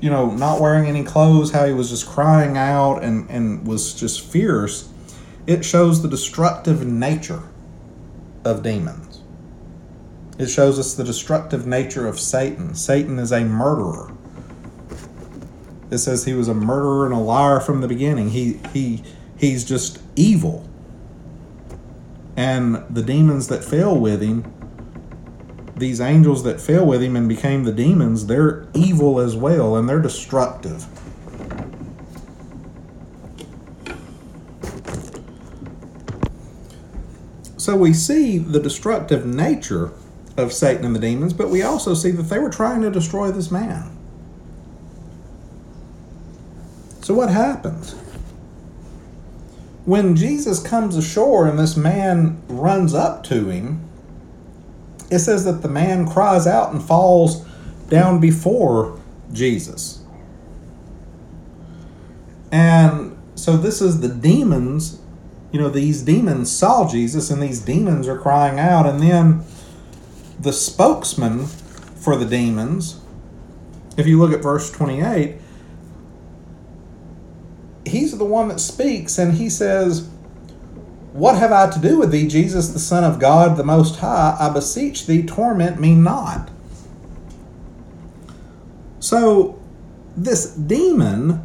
you 0.00 0.10
know, 0.10 0.30
not 0.30 0.60
wearing 0.60 0.86
any 0.86 1.04
clothes, 1.04 1.50
how 1.50 1.66
he 1.66 1.72
was 1.72 1.90
just 1.90 2.06
crying 2.06 2.56
out 2.56 3.02
and, 3.02 3.28
and 3.30 3.66
was 3.66 3.94
just 3.94 4.20
fierce, 4.20 4.88
it 5.46 5.64
shows 5.64 6.02
the 6.02 6.08
destructive 6.08 6.86
nature 6.86 7.42
of 8.44 8.62
demons. 8.62 9.22
It 10.38 10.46
shows 10.46 10.78
us 10.78 10.94
the 10.94 11.04
destructive 11.04 11.66
nature 11.66 12.06
of 12.06 12.20
Satan. 12.20 12.74
Satan 12.74 13.18
is 13.18 13.32
a 13.32 13.44
murderer. 13.44 14.12
It 15.90 15.98
says 15.98 16.24
he 16.24 16.34
was 16.34 16.48
a 16.48 16.54
murderer 16.54 17.06
and 17.06 17.14
a 17.14 17.18
liar 17.18 17.60
from 17.60 17.80
the 17.80 17.88
beginning. 17.88 18.30
He 18.30 18.60
he 18.72 19.02
he's 19.36 19.64
just 19.64 20.00
evil 20.14 20.68
and 22.38 22.84
the 22.88 23.02
demons 23.02 23.48
that 23.48 23.64
fell 23.64 23.98
with 23.98 24.22
him 24.22 24.44
these 25.78 26.00
angels 26.00 26.42
that 26.44 26.60
fell 26.60 26.86
with 26.86 27.02
him 27.02 27.16
and 27.16 27.28
became 27.28 27.64
the 27.64 27.72
demons 27.72 28.26
they're 28.26 28.66
evil 28.74 29.18
as 29.20 29.36
well 29.36 29.76
and 29.76 29.88
they're 29.88 30.00
destructive. 30.00 30.86
So 37.56 37.76
we 37.76 37.92
see 37.92 38.38
the 38.38 38.60
destructive 38.60 39.26
nature 39.26 39.92
of 40.36 40.52
satan 40.52 40.84
and 40.84 40.94
the 40.94 41.00
demons 41.00 41.32
but 41.32 41.50
we 41.50 41.62
also 41.62 41.94
see 41.94 42.12
that 42.12 42.22
they 42.24 42.38
were 42.38 42.50
trying 42.50 42.82
to 42.82 42.90
destroy 42.90 43.30
this 43.30 43.50
man. 43.50 43.90
So 47.02 47.14
what 47.14 47.30
happens? 47.30 47.94
When 49.86 50.14
Jesus 50.14 50.62
comes 50.62 50.94
ashore 50.94 51.48
and 51.48 51.58
this 51.58 51.74
man 51.74 52.42
runs 52.48 52.92
up 52.92 53.24
to 53.24 53.48
him, 53.48 53.87
it 55.10 55.20
says 55.20 55.44
that 55.44 55.62
the 55.62 55.68
man 55.68 56.06
cries 56.06 56.46
out 56.46 56.72
and 56.72 56.82
falls 56.82 57.46
down 57.88 58.20
before 58.20 59.00
Jesus. 59.32 60.02
And 62.52 63.16
so 63.34 63.56
this 63.56 63.80
is 63.80 64.00
the 64.00 64.08
demons, 64.08 65.00
you 65.52 65.60
know, 65.60 65.68
these 65.68 66.02
demons 66.02 66.50
saw 66.50 66.88
Jesus 66.88 67.30
and 67.30 67.42
these 67.42 67.60
demons 67.60 68.08
are 68.08 68.18
crying 68.18 68.58
out. 68.58 68.86
And 68.86 69.00
then 69.00 69.44
the 70.38 70.52
spokesman 70.52 71.46
for 71.46 72.16
the 72.16 72.24
demons, 72.24 73.00
if 73.96 74.06
you 74.06 74.18
look 74.18 74.32
at 74.32 74.42
verse 74.42 74.70
28, 74.70 75.36
he's 77.86 78.16
the 78.16 78.24
one 78.24 78.48
that 78.48 78.60
speaks 78.60 79.18
and 79.18 79.34
he 79.34 79.48
says, 79.48 80.08
What 81.18 81.36
have 81.36 81.50
I 81.50 81.68
to 81.68 81.80
do 81.80 81.98
with 81.98 82.12
thee, 82.12 82.28
Jesus, 82.28 82.68
the 82.68 82.78
Son 82.78 83.02
of 83.02 83.18
God, 83.18 83.56
the 83.56 83.64
Most 83.64 83.96
High? 83.96 84.36
I 84.38 84.50
beseech 84.50 85.06
thee, 85.06 85.24
torment 85.24 85.80
me 85.80 85.96
not. 85.96 86.48
So, 89.00 89.60
this 90.16 90.54
demon, 90.54 91.42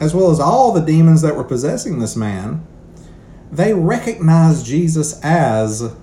as 0.00 0.14
well 0.14 0.30
as 0.30 0.38
all 0.38 0.70
the 0.70 0.82
demons 0.82 1.22
that 1.22 1.34
were 1.34 1.44
possessing 1.44 1.98
this 1.98 2.14
man, 2.14 2.66
they 3.50 3.72
recognized 3.72 4.66
Jesus 4.66 5.18
as 5.22 5.94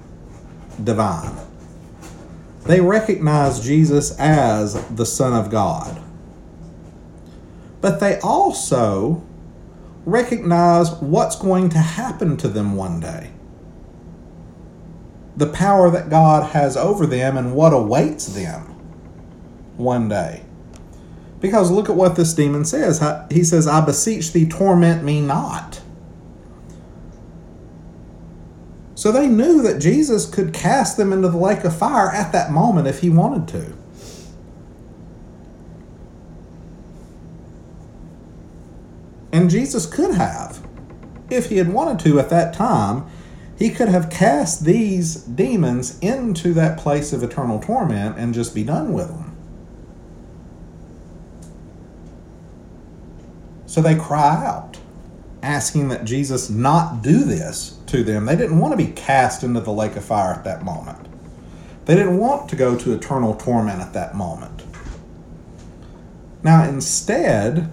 divine. 0.84 1.38
They 2.66 2.82
recognized 2.82 3.62
Jesus 3.62 4.18
as 4.18 4.74
the 4.90 5.06
Son 5.06 5.34
of 5.34 5.52
God. 5.52 6.02
But 7.80 8.00
they 8.00 8.20
also 8.22 9.24
recognize 10.12 10.92
what's 10.96 11.36
going 11.36 11.70
to 11.70 11.78
happen 11.78 12.38
to 12.38 12.48
them 12.48 12.76
one 12.76 13.00
day. 13.00 13.32
The 15.38 15.48
power 15.48 15.90
that 15.90 16.10
God 16.10 16.52
has 16.52 16.76
over 16.76 17.06
them 17.06 17.38
and 17.38 17.54
what 17.54 17.74
awaits 17.74 18.28
them 18.28 18.64
one 19.78 20.10
day. 20.10 20.44
Because 21.40 21.72
look 21.72 21.90
at 21.90 21.96
what 21.96 22.18
this 22.18 22.34
demon 22.34 22.66
says. 22.66 23.02
He 23.32 23.44
says, 23.46 23.66
I 23.66 23.86
beseech 23.86 24.34
thee, 24.34 24.48
torment 24.48 25.04
me 25.04 25.22
not. 25.22 25.82
So 28.96 29.14
they 29.14 29.28
knew 29.28 29.62
that 29.62 29.80
Jesus 29.80 30.26
could 30.26 30.54
cast 30.54 30.98
them 30.98 31.14
into 31.14 31.30
the 31.30 31.38
lake 31.38 31.64
of 31.64 31.74
fire 31.74 32.12
at 32.12 32.34
that 32.34 32.52
moment 32.52 32.88
if 32.88 33.00
he 33.00 33.10
wanted 33.10 33.48
to. 33.50 33.79
And 39.32 39.50
Jesus 39.50 39.86
could 39.86 40.16
have, 40.16 40.66
if 41.30 41.50
he 41.50 41.58
had 41.58 41.72
wanted 41.72 42.00
to 42.06 42.20
at 42.20 42.30
that 42.30 42.54
time, 42.54 43.06
he 43.58 43.70
could 43.70 43.90
have 43.90 44.10
cast 44.10 44.64
these 44.64 45.16
demons 45.16 46.00
into 46.00 46.54
that 46.54 46.80
place 46.80 47.12
of 47.12 47.22
eternal 47.22 47.60
torment 47.60 48.18
and 48.18 48.34
just 48.34 48.56
be 48.56 48.64
done 48.64 48.94
with 48.94 49.10
them. 49.10 49.36
So 53.66 53.82
they 53.82 53.96
cry 53.96 54.46
out, 54.46 54.80
asking 55.44 55.90
that 55.90 56.06
Jesus 56.06 56.50
not 56.50 57.04
do 57.04 57.24
this 57.24 57.78
to 57.88 58.04
them. 58.04 58.26
They 58.26 58.36
didn't 58.36 58.60
want 58.60 58.72
to 58.72 58.78
be 58.84 58.92
cast 58.92 59.44
into 59.44 59.60
the 59.60 59.72
lake 59.72 59.96
of 59.96 60.04
fire 60.04 60.34
at 60.34 60.44
that 60.46 60.64
moment. 60.64 61.08
They 61.86 61.96
didn't 61.96 62.18
want 62.18 62.50
to 62.50 62.56
go 62.56 62.78
to 62.78 62.94
eternal 62.94 63.36
torment 63.36 63.82
at 63.82 63.94
that 63.94 64.16
moment. 64.16 64.64
Now, 66.44 66.64
instead, 66.64 67.70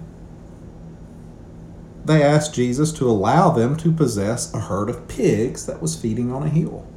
they 2.07 2.23
asked 2.23 2.55
Jesus 2.55 2.91
to 2.93 3.09
allow 3.09 3.49
them 3.49 3.75
to 3.77 3.91
possess 3.91 4.53
a 4.53 4.59
herd 4.61 4.89
of 4.89 5.07
pigs 5.07 5.65
that 5.65 5.81
was 5.81 5.99
feeding 5.99 6.31
on 6.31 6.43
a 6.43 6.49
hill. 6.49 6.87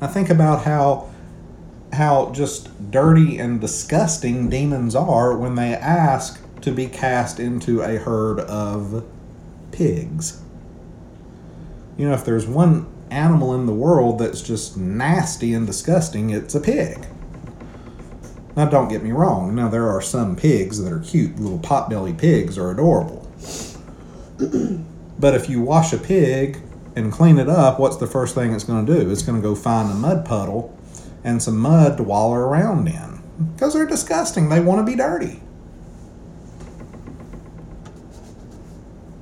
Now, 0.00 0.08
think 0.08 0.30
about 0.30 0.64
how 0.64 1.08
how 1.92 2.30
just 2.32 2.90
dirty 2.90 3.38
and 3.38 3.60
disgusting 3.60 4.50
demons 4.50 4.94
are 4.94 5.36
when 5.36 5.54
they 5.54 5.74
ask 5.74 6.38
to 6.60 6.70
be 6.70 6.86
cast 6.86 7.40
into 7.40 7.80
a 7.80 7.96
herd 7.96 8.40
of 8.40 9.04
pigs. 9.72 10.42
You 11.96 12.08
know, 12.08 12.14
if 12.14 12.24
there's 12.24 12.46
one 12.46 12.86
animal 13.10 13.54
in 13.54 13.64
the 13.64 13.72
world 13.72 14.18
that's 14.18 14.42
just 14.42 14.76
nasty 14.76 15.54
and 15.54 15.66
disgusting, 15.66 16.30
it's 16.30 16.54
a 16.54 16.60
pig. 16.60 17.06
Now, 18.58 18.66
don't 18.66 18.88
get 18.88 19.04
me 19.04 19.12
wrong. 19.12 19.54
Now, 19.54 19.68
there 19.68 19.88
are 19.88 20.02
some 20.02 20.34
pigs 20.34 20.82
that 20.82 20.92
are 20.92 20.98
cute. 20.98 21.38
Little 21.38 21.60
potbelly 21.60 22.18
pigs 22.18 22.58
are 22.58 22.72
adorable. 22.72 23.30
but 25.16 25.34
if 25.34 25.48
you 25.48 25.60
wash 25.60 25.92
a 25.92 25.96
pig 25.96 26.60
and 26.96 27.12
clean 27.12 27.38
it 27.38 27.48
up, 27.48 27.78
what's 27.78 27.98
the 27.98 28.08
first 28.08 28.34
thing 28.34 28.52
it's 28.52 28.64
going 28.64 28.84
to 28.84 28.92
do? 28.92 29.12
It's 29.12 29.22
going 29.22 29.40
to 29.40 29.48
go 29.48 29.54
find 29.54 29.92
a 29.92 29.94
mud 29.94 30.24
puddle 30.24 30.76
and 31.22 31.40
some 31.40 31.56
mud 31.56 31.98
to 31.98 32.02
wallow 32.02 32.34
around 32.34 32.88
in 32.88 33.22
because 33.54 33.74
they're 33.74 33.86
disgusting. 33.86 34.48
They 34.48 34.58
want 34.58 34.84
to 34.84 34.90
be 34.90 34.96
dirty. 34.96 35.40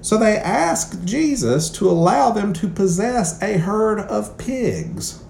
So 0.00 0.16
they 0.16 0.38
asked 0.38 1.04
Jesus 1.04 1.68
to 1.72 1.90
allow 1.90 2.30
them 2.30 2.54
to 2.54 2.68
possess 2.68 3.42
a 3.42 3.58
herd 3.58 3.98
of 3.98 4.38
pigs 4.38 5.22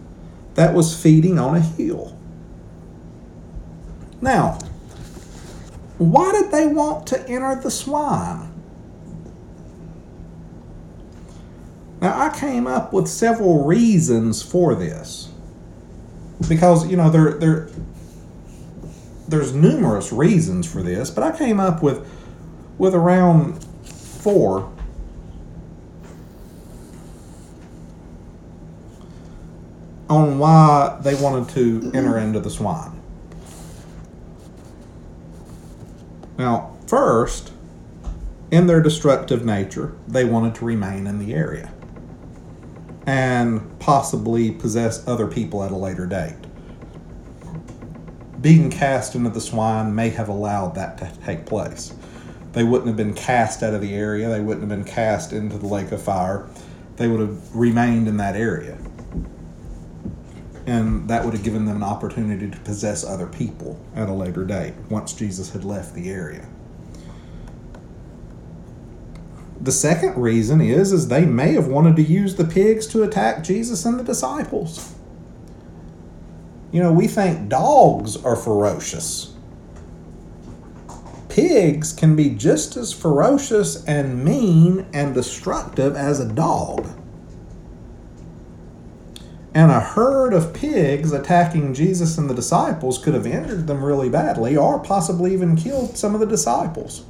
that 0.54 0.74
was 0.74 0.96
feeding 0.96 1.40
on 1.40 1.56
a 1.56 1.60
hill. 1.60 2.15
Now, 4.26 4.58
why 5.98 6.32
did 6.32 6.50
they 6.50 6.66
want 6.66 7.06
to 7.06 7.28
enter 7.28 7.54
the 7.62 7.70
swine? 7.70 8.52
Now, 12.00 12.20
I 12.20 12.36
came 12.36 12.66
up 12.66 12.92
with 12.92 13.06
several 13.06 13.64
reasons 13.64 14.42
for 14.42 14.74
this 14.74 15.28
because 16.48 16.88
you 16.88 16.96
know 16.96 17.08
there 17.08 17.34
there 17.34 17.68
there's 19.28 19.54
numerous 19.54 20.12
reasons 20.12 20.70
for 20.70 20.82
this, 20.82 21.08
but 21.08 21.22
I 21.22 21.30
came 21.30 21.60
up 21.60 21.80
with 21.80 22.04
with 22.78 22.96
around 22.96 23.62
four. 23.84 24.72
On 30.10 30.38
why 30.40 30.98
they 31.02 31.14
wanted 31.14 31.48
to 31.54 31.92
enter 31.94 32.18
into 32.18 32.40
the 32.40 32.50
swine. 32.50 32.95
Now, 36.38 36.76
first, 36.86 37.52
in 38.50 38.66
their 38.66 38.82
destructive 38.82 39.44
nature, 39.44 39.94
they 40.06 40.24
wanted 40.24 40.54
to 40.56 40.64
remain 40.64 41.06
in 41.06 41.18
the 41.18 41.34
area 41.34 41.72
and 43.06 43.78
possibly 43.78 44.50
possess 44.50 45.06
other 45.06 45.26
people 45.26 45.62
at 45.62 45.70
a 45.70 45.76
later 45.76 46.06
date. 46.06 46.36
Being 48.40 48.70
cast 48.70 49.14
into 49.14 49.30
the 49.30 49.40
swine 49.40 49.94
may 49.94 50.10
have 50.10 50.28
allowed 50.28 50.74
that 50.74 50.98
to 50.98 51.10
take 51.24 51.46
place. 51.46 51.94
They 52.52 52.64
wouldn't 52.64 52.88
have 52.88 52.96
been 52.96 53.14
cast 53.14 53.62
out 53.62 53.74
of 53.74 53.80
the 53.80 53.94
area, 53.94 54.28
they 54.28 54.40
wouldn't 54.40 54.68
have 54.68 54.78
been 54.78 54.90
cast 54.90 55.32
into 55.32 55.56
the 55.58 55.66
lake 55.66 55.92
of 55.92 56.02
fire. 56.02 56.48
They 56.96 57.08
would 57.08 57.20
have 57.20 57.54
remained 57.54 58.08
in 58.08 58.16
that 58.16 58.36
area. 58.36 58.78
And 60.66 61.08
that 61.08 61.24
would 61.24 61.32
have 61.32 61.44
given 61.44 61.64
them 61.64 61.76
an 61.76 61.82
opportunity 61.84 62.50
to 62.50 62.58
possess 62.58 63.04
other 63.04 63.26
people 63.26 63.80
at 63.94 64.08
a 64.08 64.12
later 64.12 64.44
date 64.44 64.74
once 64.90 65.12
Jesus 65.12 65.52
had 65.52 65.64
left 65.64 65.94
the 65.94 66.10
area. 66.10 66.46
The 69.60 69.72
second 69.72 70.20
reason 70.20 70.60
is 70.60 70.92
is 70.92 71.08
they 71.08 71.24
may 71.24 71.52
have 71.52 71.66
wanted 71.66 71.96
to 71.96 72.02
use 72.02 72.34
the 72.34 72.44
pigs 72.44 72.86
to 72.88 73.04
attack 73.04 73.42
Jesus 73.42 73.84
and 73.84 73.98
the 73.98 74.04
disciples. 74.04 74.94
You 76.72 76.82
know, 76.82 76.92
we 76.92 77.06
think 77.06 77.48
dogs 77.48 78.16
are 78.16 78.36
ferocious. 78.36 79.32
Pigs 81.28 81.92
can 81.92 82.16
be 82.16 82.30
just 82.30 82.76
as 82.76 82.92
ferocious 82.92 83.84
and 83.84 84.24
mean 84.24 84.86
and 84.92 85.14
destructive 85.14 85.96
as 85.96 86.20
a 86.20 86.32
dog. 86.32 86.88
And 89.56 89.70
a 89.70 89.80
herd 89.80 90.34
of 90.34 90.52
pigs 90.52 91.12
attacking 91.12 91.72
Jesus 91.72 92.18
and 92.18 92.28
the 92.28 92.34
disciples 92.34 92.98
could 92.98 93.14
have 93.14 93.26
injured 93.26 93.66
them 93.66 93.82
really 93.82 94.10
badly 94.10 94.54
or 94.54 94.78
possibly 94.78 95.32
even 95.32 95.56
killed 95.56 95.96
some 95.96 96.12
of 96.12 96.20
the 96.20 96.26
disciples. 96.26 97.06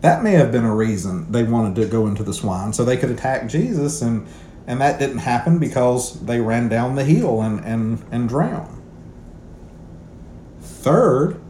That 0.00 0.24
may 0.24 0.32
have 0.32 0.50
been 0.50 0.64
a 0.64 0.74
reason 0.74 1.30
they 1.30 1.44
wanted 1.44 1.76
to 1.76 1.86
go 1.86 2.08
into 2.08 2.24
the 2.24 2.34
swine 2.34 2.72
so 2.72 2.84
they 2.84 2.96
could 2.96 3.12
attack 3.12 3.46
Jesus, 3.48 4.02
and 4.02 4.26
and 4.66 4.80
that 4.80 4.98
didn't 4.98 5.18
happen 5.18 5.60
because 5.60 6.20
they 6.26 6.40
ran 6.40 6.68
down 6.68 6.96
the 6.96 7.04
hill 7.04 7.40
and 7.40 7.64
and 7.64 8.04
and 8.10 8.28
drowned. 8.28 8.82
Third, 10.60 11.40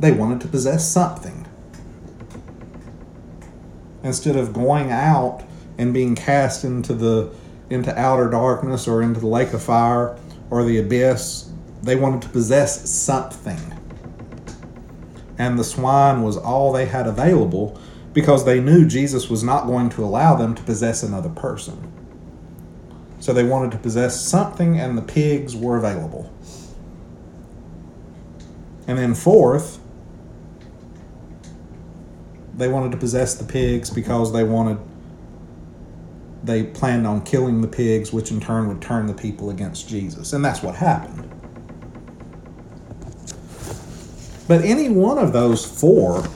they 0.00 0.10
wanted 0.10 0.40
to 0.40 0.48
possess 0.48 0.90
something 0.90 1.46
instead 4.02 4.34
of 4.34 4.52
going 4.52 4.90
out 4.90 5.44
and 5.78 5.94
being 5.94 6.14
cast 6.14 6.64
into 6.64 6.92
the 6.92 7.32
into 7.70 7.96
outer 7.98 8.28
darkness 8.28 8.88
or 8.88 9.02
into 9.02 9.20
the 9.20 9.26
lake 9.26 9.52
of 9.52 9.62
fire 9.62 10.18
or 10.50 10.64
the 10.64 10.78
abyss. 10.78 11.50
They 11.82 11.96
wanted 11.96 12.22
to 12.22 12.28
possess 12.28 12.90
something 12.90 13.78
and 15.38 15.58
the 15.58 15.64
swine 15.64 16.22
was 16.22 16.36
all 16.36 16.72
they 16.72 16.86
had 16.86 17.06
available 17.06 17.80
because 18.12 18.44
they 18.44 18.60
knew 18.60 18.86
Jesus 18.86 19.30
was 19.30 19.44
not 19.44 19.66
going 19.66 19.88
to 19.90 20.04
allow 20.04 20.34
them 20.34 20.54
to 20.56 20.62
possess 20.64 21.02
another 21.04 21.28
person. 21.28 21.92
So 23.20 23.32
they 23.32 23.44
wanted 23.44 23.70
to 23.72 23.78
possess 23.78 24.20
something, 24.20 24.78
and 24.78 24.98
the 24.98 25.02
pigs 25.02 25.54
were 25.54 25.76
available. 25.76 26.32
And 28.86 28.98
then, 28.98 29.14
fourth, 29.14 29.78
they 32.54 32.68
wanted 32.68 32.90
to 32.92 32.96
possess 32.96 33.34
the 33.34 33.44
pigs 33.44 33.90
because 33.90 34.32
they 34.32 34.42
wanted 34.42 34.78
they 36.42 36.62
planned 36.62 37.06
on 37.06 37.20
killing 37.22 37.60
the 37.60 37.68
pigs 37.68 38.12
which 38.12 38.30
in 38.30 38.40
turn 38.40 38.68
would 38.68 38.80
turn 38.80 39.06
the 39.06 39.14
people 39.14 39.50
against 39.50 39.88
Jesus 39.88 40.32
and 40.32 40.44
that's 40.44 40.62
what 40.62 40.74
happened 40.74 41.28
But 44.48 44.64
any 44.64 44.88
one 44.88 45.18
of 45.18 45.34
those 45.34 45.64
four 45.64 46.26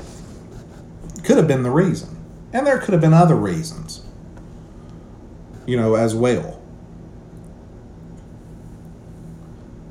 could 1.25 1.39
have 1.39 1.49
been 1.49 1.63
the 1.63 1.71
reason. 1.71 2.11
And 2.53 2.67
there 2.67 2.79
could 2.79 2.93
have 2.93 3.01
been 3.01 3.15
other 3.15 3.35
reasons, 3.35 4.05
you 5.67 5.79
know, 5.79 5.95
as 5.95 6.15
well. 6.15 6.63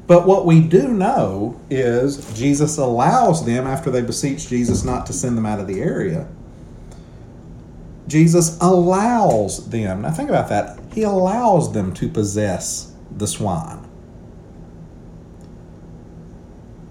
But 0.06 0.28
what 0.28 0.46
we 0.46 0.62
do 0.62 0.90
know 0.90 1.60
is 1.72 2.32
Jesus 2.38 2.78
allows 2.78 3.46
them, 3.46 3.66
after 3.66 3.90
they 3.90 4.02
beseech 4.02 4.48
Jesus 4.50 4.84
not 4.84 5.08
to 5.08 5.14
send 5.14 5.36
them 5.36 5.46
out 5.48 5.60
of 5.60 5.66
the 5.66 5.82
area, 5.82 6.28
Jesus 8.12 8.58
allows 8.60 9.70
them. 9.70 10.02
Now 10.02 10.12
think 10.12 10.30
about 10.30 10.50
that. 10.50 10.78
He 10.94 11.04
allows 11.04 11.72
them 11.74 11.94
to 11.94 12.10
possess 12.10 12.94
the 13.10 13.26
swine. 13.26 13.88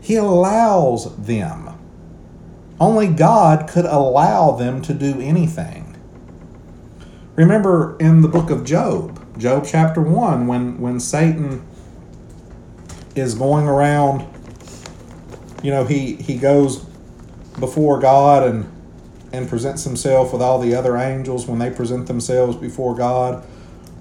He 0.01 0.17
allows 0.17 1.15
them. 1.19 1.79
Only 2.81 3.09
God 3.09 3.69
could 3.69 3.85
allow 3.85 4.53
them 4.53 4.81
to 4.83 4.95
do 4.95 5.21
anything. 5.21 5.95
Remember 7.37 7.99
in 7.99 8.23
the 8.23 8.29
book 8.29 8.49
of 8.49 8.65
Job, 8.65 9.39
Job 9.39 9.67
chapter 9.69 10.01
1, 10.01 10.47
when, 10.47 10.81
when 10.81 10.99
Satan 10.99 11.67
is 13.15 13.35
going 13.35 13.67
around, 13.67 14.27
you 15.63 15.71
know, 15.71 15.85
he, 15.85 16.17
he 16.17 16.39
goes 16.39 16.79
before 17.59 18.01
God 18.01 18.49
and 18.49 18.80
and 19.33 19.49
presents 19.49 19.85
himself 19.85 20.33
with 20.33 20.43
all 20.43 20.59
the 20.59 20.75
other 20.75 20.97
angels 20.97 21.47
when 21.47 21.59
they 21.59 21.71
present 21.71 22.07
themselves 22.07 22.57
before 22.57 22.95
God. 22.95 23.45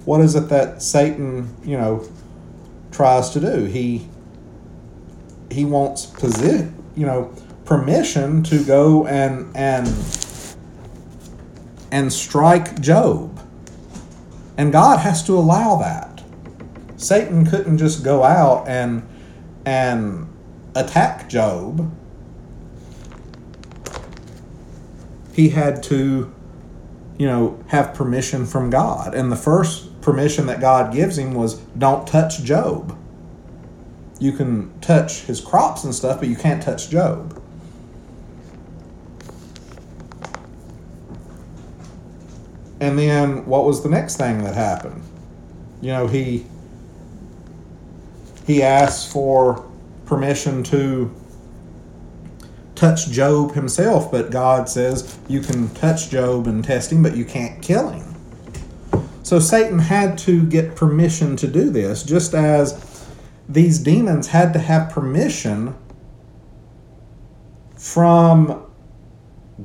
What 0.04 0.20
is 0.20 0.34
it 0.34 0.48
that 0.48 0.82
Satan, 0.82 1.54
you 1.62 1.76
know, 1.76 2.08
tries 2.90 3.30
to 3.30 3.40
do? 3.40 3.64
He 3.64 4.08
he 5.50 5.64
wants 5.64 6.12
you 6.96 7.06
know, 7.06 7.34
permission 7.64 8.42
to 8.44 8.64
go 8.64 9.06
and 9.06 9.54
and 9.56 9.86
and 11.92 12.12
strike 12.12 12.80
Job. 12.80 13.38
And 14.56 14.72
God 14.72 14.98
has 14.98 15.22
to 15.24 15.32
allow 15.32 15.76
that. 15.76 16.22
Satan 16.96 17.46
couldn't 17.46 17.78
just 17.78 18.04
go 18.04 18.22
out 18.22 18.68
and 18.68 19.06
and 19.64 20.28
attack 20.74 21.28
Job. 21.28 21.90
He 25.40 25.48
had 25.48 25.82
to 25.84 26.30
you 27.16 27.26
know, 27.26 27.58
have 27.68 27.94
permission 27.94 28.44
from 28.44 28.68
God. 28.68 29.14
And 29.14 29.32
the 29.32 29.36
first 29.36 30.02
permission 30.02 30.44
that 30.48 30.60
God 30.60 30.92
gives 30.92 31.16
him 31.16 31.32
was 31.32 31.54
don't 31.78 32.06
touch 32.06 32.42
Job. 32.42 32.94
You 34.18 34.32
can 34.32 34.78
touch 34.80 35.22
his 35.22 35.40
crops 35.40 35.84
and 35.84 35.94
stuff, 35.94 36.20
but 36.20 36.28
you 36.28 36.36
can't 36.36 36.62
touch 36.62 36.90
Job. 36.90 37.42
And 42.78 42.98
then 42.98 43.46
what 43.46 43.64
was 43.64 43.82
the 43.82 43.88
next 43.88 44.16
thing 44.16 44.44
that 44.44 44.54
happened? 44.54 45.02
You 45.80 45.88
know, 45.88 46.06
he 46.06 46.44
he 48.46 48.62
asked 48.62 49.10
for 49.10 49.66
permission 50.04 50.62
to 50.64 51.14
touch 52.80 53.10
Job 53.10 53.52
himself, 53.52 54.10
but 54.10 54.30
God 54.30 54.66
says 54.66 55.18
you 55.28 55.40
can 55.40 55.68
touch 55.74 56.08
Job 56.08 56.46
and 56.46 56.64
test 56.64 56.90
him, 56.90 57.02
but 57.02 57.14
you 57.14 57.26
can't 57.26 57.60
kill 57.62 57.90
him. 57.90 58.14
So 59.22 59.38
Satan 59.38 59.78
had 59.78 60.16
to 60.20 60.46
get 60.46 60.76
permission 60.76 61.36
to 61.36 61.46
do 61.46 61.68
this, 61.68 62.02
just 62.02 62.32
as 62.32 63.06
these 63.50 63.78
demons 63.78 64.28
had 64.28 64.54
to 64.54 64.58
have 64.58 64.90
permission 64.90 65.74
from 67.76 68.64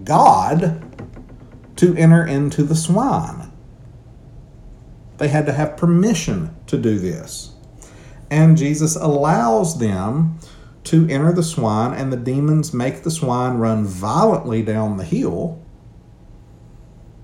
God 0.03 0.83
to 1.77 1.95
enter 1.95 2.25
into 2.25 2.63
the 2.63 2.75
swine. 2.75 3.49
They 5.19 5.29
had 5.29 5.45
to 5.45 5.53
have 5.53 5.77
permission 5.77 6.53
to 6.67 6.77
do 6.77 6.99
this. 6.99 7.53
And 8.29 8.57
Jesus 8.57 8.97
allows 8.97 9.79
them 9.79 10.37
to 10.85 11.07
enter 11.09 11.33
the 11.33 11.43
swine, 11.43 11.93
and 11.93 12.11
the 12.11 12.17
demons 12.17 12.73
make 12.73 13.03
the 13.03 13.11
swine 13.11 13.57
run 13.57 13.85
violently 13.85 14.61
down 14.61 14.97
the 14.97 15.03
hill. 15.03 15.61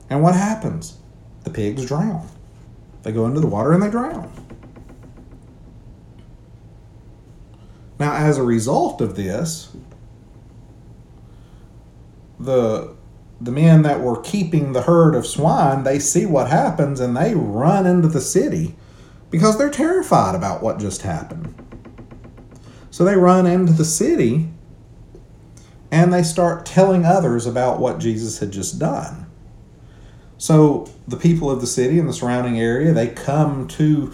And 0.10 0.22
what 0.22 0.36
happens? 0.36 0.98
The 1.44 1.50
pigs 1.50 1.86
drown. 1.86 2.28
They 3.04 3.12
go 3.12 3.26
into 3.26 3.40
the 3.40 3.48
water 3.48 3.72
and 3.72 3.82
they 3.82 3.90
drown. 3.90 4.32
Now, 8.00 8.16
as 8.16 8.38
a 8.38 8.44
result 8.44 9.00
of 9.00 9.16
this, 9.16 9.76
the 12.40 12.96
the 13.40 13.52
men 13.52 13.82
that 13.82 14.02
were 14.02 14.22
keeping 14.22 14.74
the 14.74 14.84
herd 14.84 15.16
of 15.16 15.26
swine, 15.26 15.84
they 15.84 15.98
see 15.98 16.28
what 16.28 16.50
happens 16.50 17.00
and 17.00 17.18
they 17.18 17.34
run 17.34 17.88
into 17.88 18.08
the 18.08 18.22
city 18.22 18.76
because 19.32 19.58
they're 19.58 19.70
terrified 19.70 20.36
about 20.36 20.62
what 20.62 20.78
just 20.78 21.02
happened. 21.02 21.56
So 22.92 23.06
they 23.06 23.16
run 23.16 23.48
into 23.48 23.74
the 23.74 23.86
city 23.86 24.50
and 25.90 26.14
they 26.14 26.24
start 26.24 26.66
telling 26.66 27.06
others 27.06 27.46
about 27.46 27.80
what 27.80 28.00
Jesus 28.00 28.40
had 28.40 28.52
just 28.52 28.80
done. 28.80 29.26
So 30.38 30.90
the 31.08 31.18
people 31.18 31.50
of 31.50 31.62
the 31.62 31.68
city 31.68 32.00
and 32.00 32.08
the 32.08 32.14
surrounding 32.14 32.60
area, 32.60 32.94
they 32.94 33.08
come 33.08 33.68
to 33.70 34.14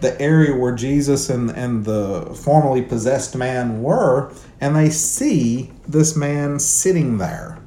the 0.00 0.20
area 0.20 0.56
where 0.56 0.74
Jesus 0.74 1.28
and, 1.28 1.50
and 1.50 1.84
the 1.84 2.34
formerly 2.34 2.82
possessed 2.82 3.36
man 3.36 3.82
were, 3.82 4.32
and 4.60 4.74
they 4.74 4.90
see 4.90 5.70
this 5.86 6.16
man 6.16 6.58
sitting 6.58 7.18
there 7.18 7.58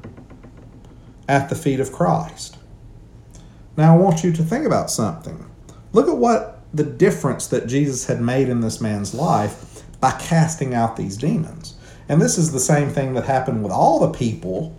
at 1.28 1.50
the 1.50 1.56
feet 1.56 1.80
of 1.80 1.92
Christ. 1.92 2.58
Now, 3.78 3.96
I 3.96 3.98
want 3.98 4.24
you 4.24 4.32
to 4.34 4.44
think 4.44 4.66
about 4.66 4.92
something. 4.92 5.50
Look 5.94 6.08
at 6.08 6.18
what 6.18 6.62
the 6.74 6.84
difference 6.84 7.48
that 7.48 7.68
Jesus 7.68 8.06
had 8.06 8.22
made 8.22 8.50
in 8.50 8.62
this 8.62 8.82
man's 8.82 9.14
life 9.14 9.73
by 10.04 10.12
casting 10.20 10.74
out 10.74 10.98
these 10.98 11.16
demons. 11.16 11.76
And 12.10 12.22
this 12.22 12.38
is 12.38 12.52
the 12.52 12.60
same 12.60 12.89
thing 12.89 13.13
that 13.13 13.24
happened 13.24 13.63
with 13.63 13.72
all 13.72 14.02
the 14.02 14.10
people 14.10 14.78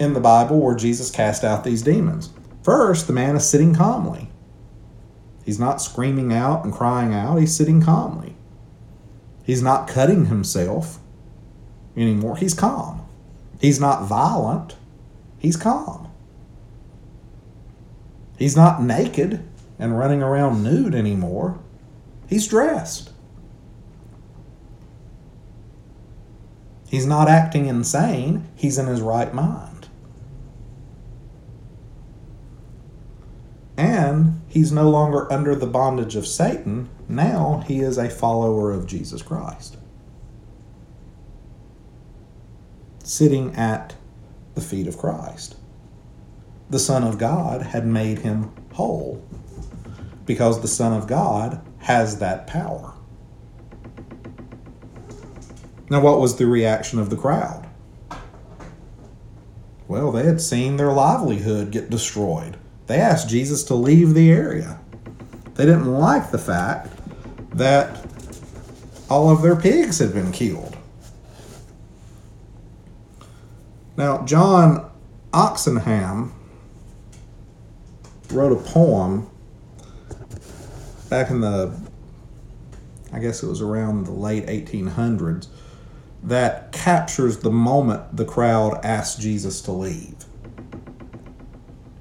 in 0.00 0.12
the 0.12 0.18
Bible 0.18 0.58
where 0.58 0.74
Jesus 0.74 1.08
cast 1.08 1.44
out 1.44 1.62
these 1.62 1.82
demons. 1.82 2.30
First, 2.64 3.06
the 3.06 3.12
man 3.12 3.36
is 3.36 3.48
sitting 3.48 3.76
calmly. 3.76 4.28
He's 5.44 5.60
not 5.60 5.80
screaming 5.80 6.32
out 6.32 6.64
and 6.64 6.74
crying 6.74 7.14
out, 7.14 7.36
he's 7.36 7.54
sitting 7.54 7.80
calmly. 7.80 8.34
He's 9.44 9.62
not 9.62 9.86
cutting 9.86 10.26
himself 10.26 10.98
anymore, 11.96 12.36
he's 12.38 12.54
calm. 12.54 13.06
He's 13.60 13.78
not 13.78 14.08
violent, 14.08 14.74
he's 15.38 15.56
calm. 15.56 16.10
He's 18.36 18.56
not 18.56 18.82
naked 18.82 19.48
and 19.78 19.96
running 19.96 20.24
around 20.24 20.64
nude 20.64 20.96
anymore, 20.96 21.60
he's 22.28 22.48
dressed. 22.48 23.12
He's 26.88 27.06
not 27.06 27.28
acting 27.28 27.66
insane, 27.66 28.48
he's 28.54 28.78
in 28.78 28.86
his 28.86 29.00
right 29.00 29.32
mind. 29.34 29.88
And 33.76 34.40
he's 34.48 34.72
no 34.72 34.88
longer 34.88 35.30
under 35.30 35.54
the 35.54 35.66
bondage 35.66 36.16
of 36.16 36.26
Satan. 36.26 36.88
Now 37.08 37.62
he 37.66 37.80
is 37.80 37.98
a 37.98 38.08
follower 38.08 38.72
of 38.72 38.86
Jesus 38.86 39.20
Christ. 39.20 39.76
Sitting 43.04 43.54
at 43.54 43.94
the 44.54 44.60
feet 44.60 44.86
of 44.86 44.96
Christ. 44.96 45.56
The 46.70 46.78
Son 46.78 47.04
of 47.04 47.18
God 47.18 47.62
had 47.62 47.86
made 47.86 48.20
him 48.20 48.52
whole 48.72 49.22
because 50.24 50.60
the 50.60 50.68
Son 50.68 50.92
of 50.92 51.06
God 51.06 51.60
has 51.78 52.18
that 52.18 52.46
power. 52.46 52.95
Now, 55.88 56.00
what 56.00 56.20
was 56.20 56.36
the 56.36 56.46
reaction 56.46 56.98
of 56.98 57.10
the 57.10 57.16
crowd? 57.16 57.68
Well, 59.88 60.10
they 60.10 60.24
had 60.24 60.40
seen 60.40 60.76
their 60.76 60.92
livelihood 60.92 61.70
get 61.70 61.90
destroyed. 61.90 62.56
They 62.86 62.98
asked 62.98 63.28
Jesus 63.28 63.62
to 63.64 63.74
leave 63.74 64.14
the 64.14 64.30
area. 64.30 64.80
They 65.54 65.64
didn't 65.64 65.92
like 65.92 66.30
the 66.30 66.38
fact 66.38 66.90
that 67.56 68.04
all 69.08 69.30
of 69.30 69.42
their 69.42 69.56
pigs 69.56 69.98
had 69.98 70.12
been 70.12 70.32
killed. 70.32 70.76
Now, 73.96 74.24
John 74.24 74.90
Oxenham 75.32 76.32
wrote 78.30 78.52
a 78.52 78.62
poem 78.72 79.30
back 81.08 81.30
in 81.30 81.40
the, 81.40 81.72
I 83.12 83.20
guess 83.20 83.42
it 83.42 83.46
was 83.46 83.62
around 83.62 84.04
the 84.04 84.12
late 84.12 84.46
1800s, 84.46 85.48
that 86.22 86.72
captures 86.72 87.38
the 87.38 87.50
moment 87.50 88.16
the 88.16 88.24
crowd 88.24 88.80
asks 88.84 89.20
Jesus 89.20 89.60
to 89.62 89.72
leave. 89.72 90.16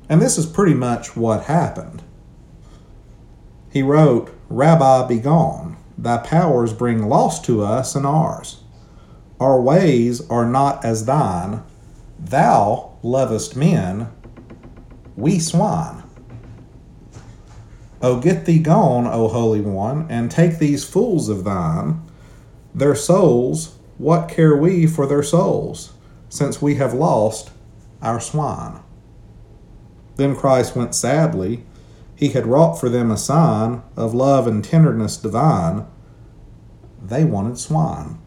And 0.09 0.21
this 0.21 0.37
is 0.37 0.45
pretty 0.45 0.73
much 0.73 1.15
what 1.15 1.43
happened. 1.43 2.03
He 3.71 3.81
wrote, 3.81 4.33
Rabbi, 4.49 5.07
be 5.07 5.19
gone. 5.19 5.77
Thy 5.97 6.17
powers 6.17 6.73
bring 6.73 7.07
loss 7.07 7.41
to 7.41 7.63
us 7.63 7.95
and 7.95 8.05
ours. 8.05 8.61
Our 9.39 9.59
ways 9.59 10.27
are 10.29 10.45
not 10.45 10.85
as 10.85 11.05
thine. 11.05 11.63
Thou 12.19 12.97
lovest 13.03 13.55
men, 13.55 14.09
we 15.15 15.39
swine. 15.39 16.03
O 18.01 18.19
get 18.19 18.45
thee 18.45 18.59
gone, 18.59 19.07
O 19.07 19.27
Holy 19.27 19.61
One, 19.61 20.05
and 20.09 20.29
take 20.29 20.59
these 20.59 20.83
fools 20.83 21.27
of 21.27 21.43
thine. 21.43 22.01
Their 22.73 22.95
souls, 22.95 23.74
what 23.97 24.29
care 24.29 24.55
we 24.55 24.85
for 24.87 25.07
their 25.07 25.23
souls, 25.23 25.93
since 26.29 26.61
we 26.61 26.75
have 26.75 26.93
lost 26.93 27.51
our 28.01 28.19
swine? 28.19 28.79
Then 30.15 30.35
Christ 30.35 30.75
went 30.75 30.95
sadly. 30.95 31.65
He 32.15 32.29
had 32.29 32.47
wrought 32.47 32.79
for 32.79 32.89
them 32.89 33.11
a 33.11 33.17
sign 33.17 33.83
of 33.95 34.13
love 34.13 34.47
and 34.47 34.63
tenderness 34.63 35.17
divine. 35.17 35.85
They 37.01 37.23
wanted 37.23 37.57
swine. 37.57 38.19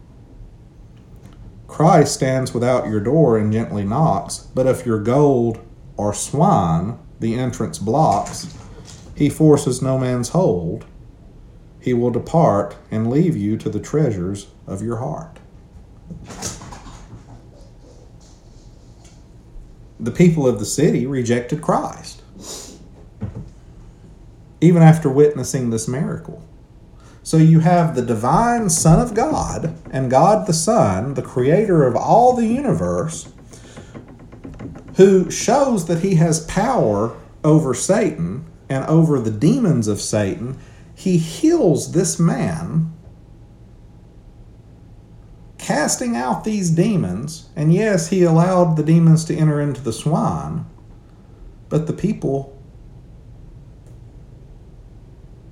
Christ 1.67 2.13
stands 2.13 2.53
without 2.53 2.87
your 2.87 2.99
door 2.99 3.37
and 3.37 3.53
gently 3.53 3.83
knocks, 3.83 4.39
but 4.55 4.67
if 4.67 4.85
your 4.85 4.99
gold 4.99 5.59
or 5.97 6.13
swine 6.13 6.97
the 7.19 7.35
entrance 7.35 7.77
blocks, 7.77 8.55
he 9.15 9.29
forces 9.29 9.81
no 9.81 9.97
man's 9.97 10.29
hold. 10.29 10.85
He 11.81 11.93
will 11.93 12.11
depart 12.11 12.75
and 12.89 13.09
leave 13.09 13.35
you 13.35 13.57
to 13.57 13.69
the 13.69 13.79
treasures 13.79 14.47
of 14.65 14.81
your 14.81 14.97
heart. 14.97 15.38
The 19.99 20.11
people 20.11 20.47
of 20.47 20.59
the 20.59 20.65
city 20.65 21.05
rejected 21.05 21.61
Christ, 21.61 22.21
even 24.61 24.81
after 24.81 25.09
witnessing 25.09 25.69
this 25.69 25.87
miracle. 25.87 26.45
So 27.21 27.37
you 27.37 27.59
have 27.59 27.95
the 27.95 28.01
divine 28.01 28.69
Son 28.69 28.99
of 28.99 29.13
God 29.13 29.75
and 29.91 30.09
God 30.09 30.47
the 30.47 30.53
Son, 30.53 31.13
the 31.13 31.21
creator 31.21 31.85
of 31.85 31.95
all 31.95 32.33
the 32.33 32.47
universe, 32.47 33.31
who 34.95 35.29
shows 35.29 35.85
that 35.87 35.99
he 35.99 36.15
has 36.15 36.45
power 36.45 37.15
over 37.43 37.73
Satan 37.73 38.45
and 38.69 38.85
over 38.85 39.19
the 39.19 39.31
demons 39.31 39.87
of 39.87 40.01
Satan. 40.01 40.57
He 40.95 41.17
heals 41.17 41.91
this 41.91 42.19
man, 42.19 42.91
casting 45.69 46.15
out 46.15 46.43
these 46.43 46.71
demons. 46.71 47.47
And 47.55 47.71
yes, 47.71 48.09
he 48.09 48.23
allowed 48.23 48.75
the 48.75 48.81
demons 48.81 49.23
to 49.25 49.35
enter 49.35 49.61
into 49.61 49.81
the 49.81 49.93
swine, 49.93 50.65
but 51.69 51.85
the 51.85 51.93
people 51.93 52.59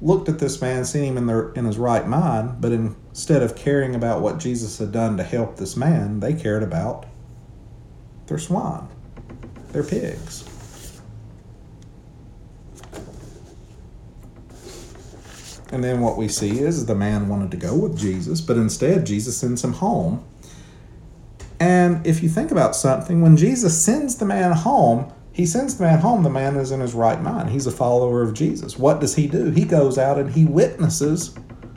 looked 0.02 0.28
at 0.28 0.40
this 0.40 0.60
man, 0.60 0.86
seen 0.86 1.04
him 1.04 1.18
in 1.18 1.28
their 1.28 1.52
in 1.54 1.66
his 1.66 1.78
right 1.78 2.08
mind, 2.08 2.60
but 2.60 2.72
instead 2.72 3.44
of 3.44 3.56
caring 3.56 3.94
about 3.94 4.22
what 4.22 4.40
Jesus 4.40 4.80
had 4.80 4.92
done 4.92 5.18
to 5.18 5.24
help 5.24 5.58
this 5.58 5.78
man, 5.78 6.20
they 6.20 6.34
cared 6.34 6.64
about 6.64 7.06
their 8.26 8.40
swine, 8.40 8.88
their 9.72 9.84
pigs. 9.84 10.50
And 15.72 15.84
then 15.84 16.00
what 16.00 16.18
we 16.18 16.28
see 16.28 16.60
is 16.60 16.86
the 16.86 16.96
man 16.96 17.28
wanted 17.28 17.52
to 17.52 17.58
go 17.58 17.76
with 17.76 17.98
Jesus, 17.98 18.40
but 18.40 18.58
instead 18.58 19.06
Jesus 19.06 19.38
sends 19.38 19.64
him 19.64 19.74
home. 19.74 20.26
And 21.60 22.06
if 22.06 22.24
you 22.24 22.30
think 22.30 22.52
about 22.52 22.76
something, 22.76 23.22
when 23.22 23.36
Jesus 23.36 23.82
sends 23.82 24.16
the 24.16 24.26
man 24.26 24.52
home, 24.52 25.12
he 25.34 25.46
sends 25.46 25.78
the 25.78 25.84
man 25.84 26.00
home, 26.00 26.24
the 26.24 26.30
man 26.30 26.56
is 26.56 26.72
in 26.72 26.80
his 26.80 26.94
right 26.94 27.22
mind. 27.22 27.50
He's 27.50 27.68
a 27.68 27.72
follower 27.72 28.22
of 28.22 28.34
Jesus. 28.34 28.78
What 28.78 29.00
does 29.00 29.16
he 29.16 29.28
do? 29.28 29.52
He 29.52 29.66
goes 29.66 29.98
out 29.98 30.18
and 30.18 30.32
he 30.32 30.46
witnesses 30.46 31.36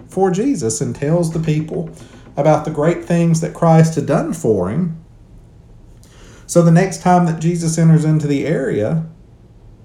for 0.09 0.31
Jesus 0.31 0.81
and 0.81 0.95
tells 0.95 1.33
the 1.33 1.41
people 1.41 1.91
about 2.37 2.65
the 2.65 2.71
great 2.71 3.05
things 3.05 3.41
that 3.41 3.55
Christ 3.55 3.97
had 3.97 4.07
done 4.07 4.33
for 4.33 4.71
him. 4.71 5.03
So 6.47 6.63
the 6.63 6.71
next 6.71 7.03
time 7.03 7.27
that 7.27 7.41
Jesus 7.41 7.79
enters 7.79 8.05
into 8.05 8.27
the 8.27 8.47
area, 8.47 9.07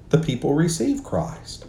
the 0.10 0.20
people 0.20 0.54
receive 0.54 1.04
Christ. 1.04 1.68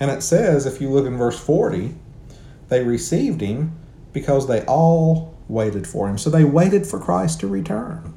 And 0.00 0.10
it 0.10 0.22
says, 0.22 0.66
if 0.66 0.80
you 0.80 0.90
look 0.90 1.06
in 1.06 1.16
verse 1.16 1.38
40, 1.38 1.94
they 2.68 2.84
received 2.84 3.40
him 3.40 3.72
because 4.12 4.46
they 4.46 4.64
all 4.64 5.36
waited 5.48 5.86
for 5.86 6.08
him. 6.08 6.18
So 6.18 6.30
they 6.30 6.44
waited 6.44 6.86
for 6.86 7.00
Christ 7.00 7.40
to 7.40 7.48
return. 7.48 8.14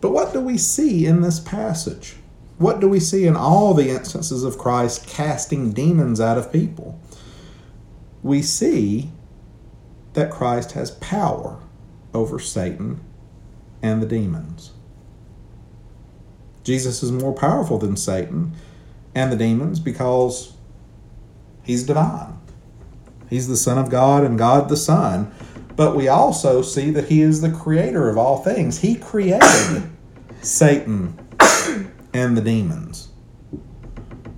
But 0.00 0.12
what 0.12 0.32
do 0.32 0.40
we 0.40 0.58
see 0.58 1.06
in 1.06 1.22
this 1.22 1.40
passage? 1.40 2.16
What 2.58 2.80
do 2.80 2.88
we 2.88 3.00
see 3.00 3.26
in 3.26 3.36
all 3.36 3.74
the 3.74 3.90
instances 3.90 4.44
of 4.44 4.58
Christ 4.58 5.06
casting 5.06 5.72
demons 5.72 6.20
out 6.20 6.38
of 6.38 6.52
people? 6.52 7.00
We 8.22 8.42
see 8.42 9.10
that 10.14 10.30
Christ 10.30 10.72
has 10.72 10.92
power 10.92 11.60
over 12.14 12.38
Satan 12.38 13.00
and 13.82 14.02
the 14.02 14.06
demons. 14.06 14.72
Jesus 16.68 17.02
is 17.02 17.10
more 17.10 17.32
powerful 17.32 17.78
than 17.78 17.96
Satan 17.96 18.52
and 19.14 19.32
the 19.32 19.36
demons 19.36 19.80
because 19.80 20.52
he's 21.64 21.82
divine. 21.84 22.38
He's 23.28 23.48
the 23.48 23.56
Son 23.56 23.78
of 23.78 23.90
God 23.90 24.22
and 24.22 24.38
God 24.38 24.68
the 24.68 24.76
Son 24.76 25.32
but 25.78 25.94
we 25.94 26.08
also 26.08 26.60
see 26.60 26.90
that 26.90 27.04
he 27.08 27.22
is 27.22 27.40
the 27.40 27.52
creator 27.52 28.10
of 28.10 28.18
all 28.18 28.38
things. 28.38 28.80
He 28.80 28.96
created 28.96 29.88
Satan 30.42 31.16
and 32.12 32.36
the 32.36 32.40
demons. 32.40 33.10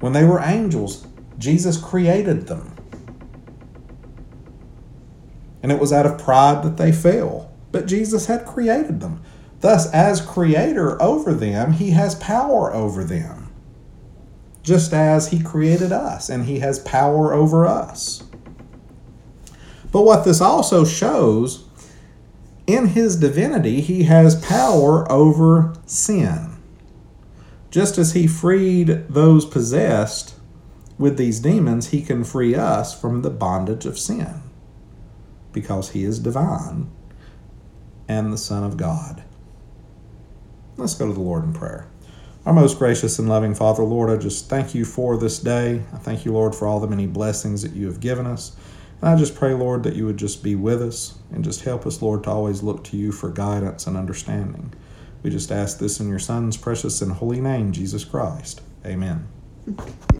When 0.00 0.12
they 0.12 0.26
were 0.26 0.38
angels, 0.40 1.06
Jesus 1.38 1.78
created 1.78 2.46
them. 2.46 2.76
And 5.62 5.72
it 5.72 5.80
was 5.80 5.94
out 5.94 6.04
of 6.04 6.18
pride 6.18 6.62
that 6.62 6.76
they 6.76 6.92
fell. 6.92 7.50
But 7.72 7.86
Jesus 7.86 8.26
had 8.26 8.44
created 8.44 9.00
them. 9.00 9.22
Thus, 9.60 9.90
as 9.92 10.20
creator 10.20 11.00
over 11.02 11.34
them, 11.34 11.72
he 11.72 11.90
has 11.90 12.14
power 12.14 12.72
over 12.72 13.04
them. 13.04 13.52
Just 14.62 14.92
as 14.92 15.28
he 15.28 15.42
created 15.42 15.92
us 15.92 16.28
and 16.28 16.44
he 16.44 16.60
has 16.60 16.78
power 16.80 17.32
over 17.32 17.66
us. 17.66 18.24
But 19.92 20.02
what 20.02 20.24
this 20.24 20.40
also 20.40 20.84
shows, 20.84 21.66
in 22.66 22.88
his 22.88 23.16
divinity, 23.16 23.80
he 23.80 24.04
has 24.04 24.36
power 24.44 25.10
over 25.10 25.74
sin. 25.86 26.56
Just 27.70 27.98
as 27.98 28.12
he 28.12 28.26
freed 28.26 29.06
those 29.08 29.44
possessed 29.44 30.34
with 30.98 31.16
these 31.16 31.40
demons, 31.40 31.88
he 31.88 32.02
can 32.02 32.24
free 32.24 32.54
us 32.54 32.98
from 32.98 33.22
the 33.22 33.30
bondage 33.30 33.86
of 33.86 33.98
sin 33.98 34.42
because 35.52 35.90
he 35.90 36.04
is 36.04 36.18
divine 36.18 36.90
and 38.08 38.32
the 38.32 38.38
Son 38.38 38.62
of 38.62 38.76
God. 38.76 39.24
Let's 40.80 40.94
go 40.94 41.06
to 41.06 41.12
the 41.12 41.20
Lord 41.20 41.44
in 41.44 41.52
prayer. 41.52 41.86
Our 42.46 42.54
most 42.54 42.78
gracious 42.78 43.18
and 43.18 43.28
loving 43.28 43.54
Father, 43.54 43.82
Lord, 43.82 44.08
I 44.08 44.16
just 44.16 44.48
thank 44.48 44.74
you 44.74 44.86
for 44.86 45.18
this 45.18 45.38
day. 45.38 45.82
I 45.92 45.98
thank 45.98 46.24
you, 46.24 46.32
Lord, 46.32 46.54
for 46.54 46.66
all 46.66 46.80
the 46.80 46.86
many 46.86 47.06
blessings 47.06 47.60
that 47.60 47.72
you 47.72 47.86
have 47.86 48.00
given 48.00 48.26
us. 48.26 48.56
And 49.02 49.10
I 49.10 49.16
just 49.16 49.34
pray, 49.34 49.52
Lord, 49.52 49.82
that 49.82 49.94
you 49.94 50.06
would 50.06 50.16
just 50.16 50.42
be 50.42 50.54
with 50.54 50.80
us 50.80 51.18
and 51.30 51.44
just 51.44 51.64
help 51.64 51.86
us, 51.86 52.00
Lord, 52.00 52.24
to 52.24 52.30
always 52.30 52.62
look 52.62 52.82
to 52.84 52.96
you 52.96 53.12
for 53.12 53.28
guidance 53.28 53.86
and 53.86 53.94
understanding. 53.94 54.72
We 55.22 55.28
just 55.28 55.52
ask 55.52 55.78
this 55.78 56.00
in 56.00 56.08
your 56.08 56.18
Son's 56.18 56.56
precious 56.56 57.02
and 57.02 57.12
holy 57.12 57.42
name, 57.42 57.72
Jesus 57.72 58.06
Christ. 58.06 58.62
Amen. 58.86 59.28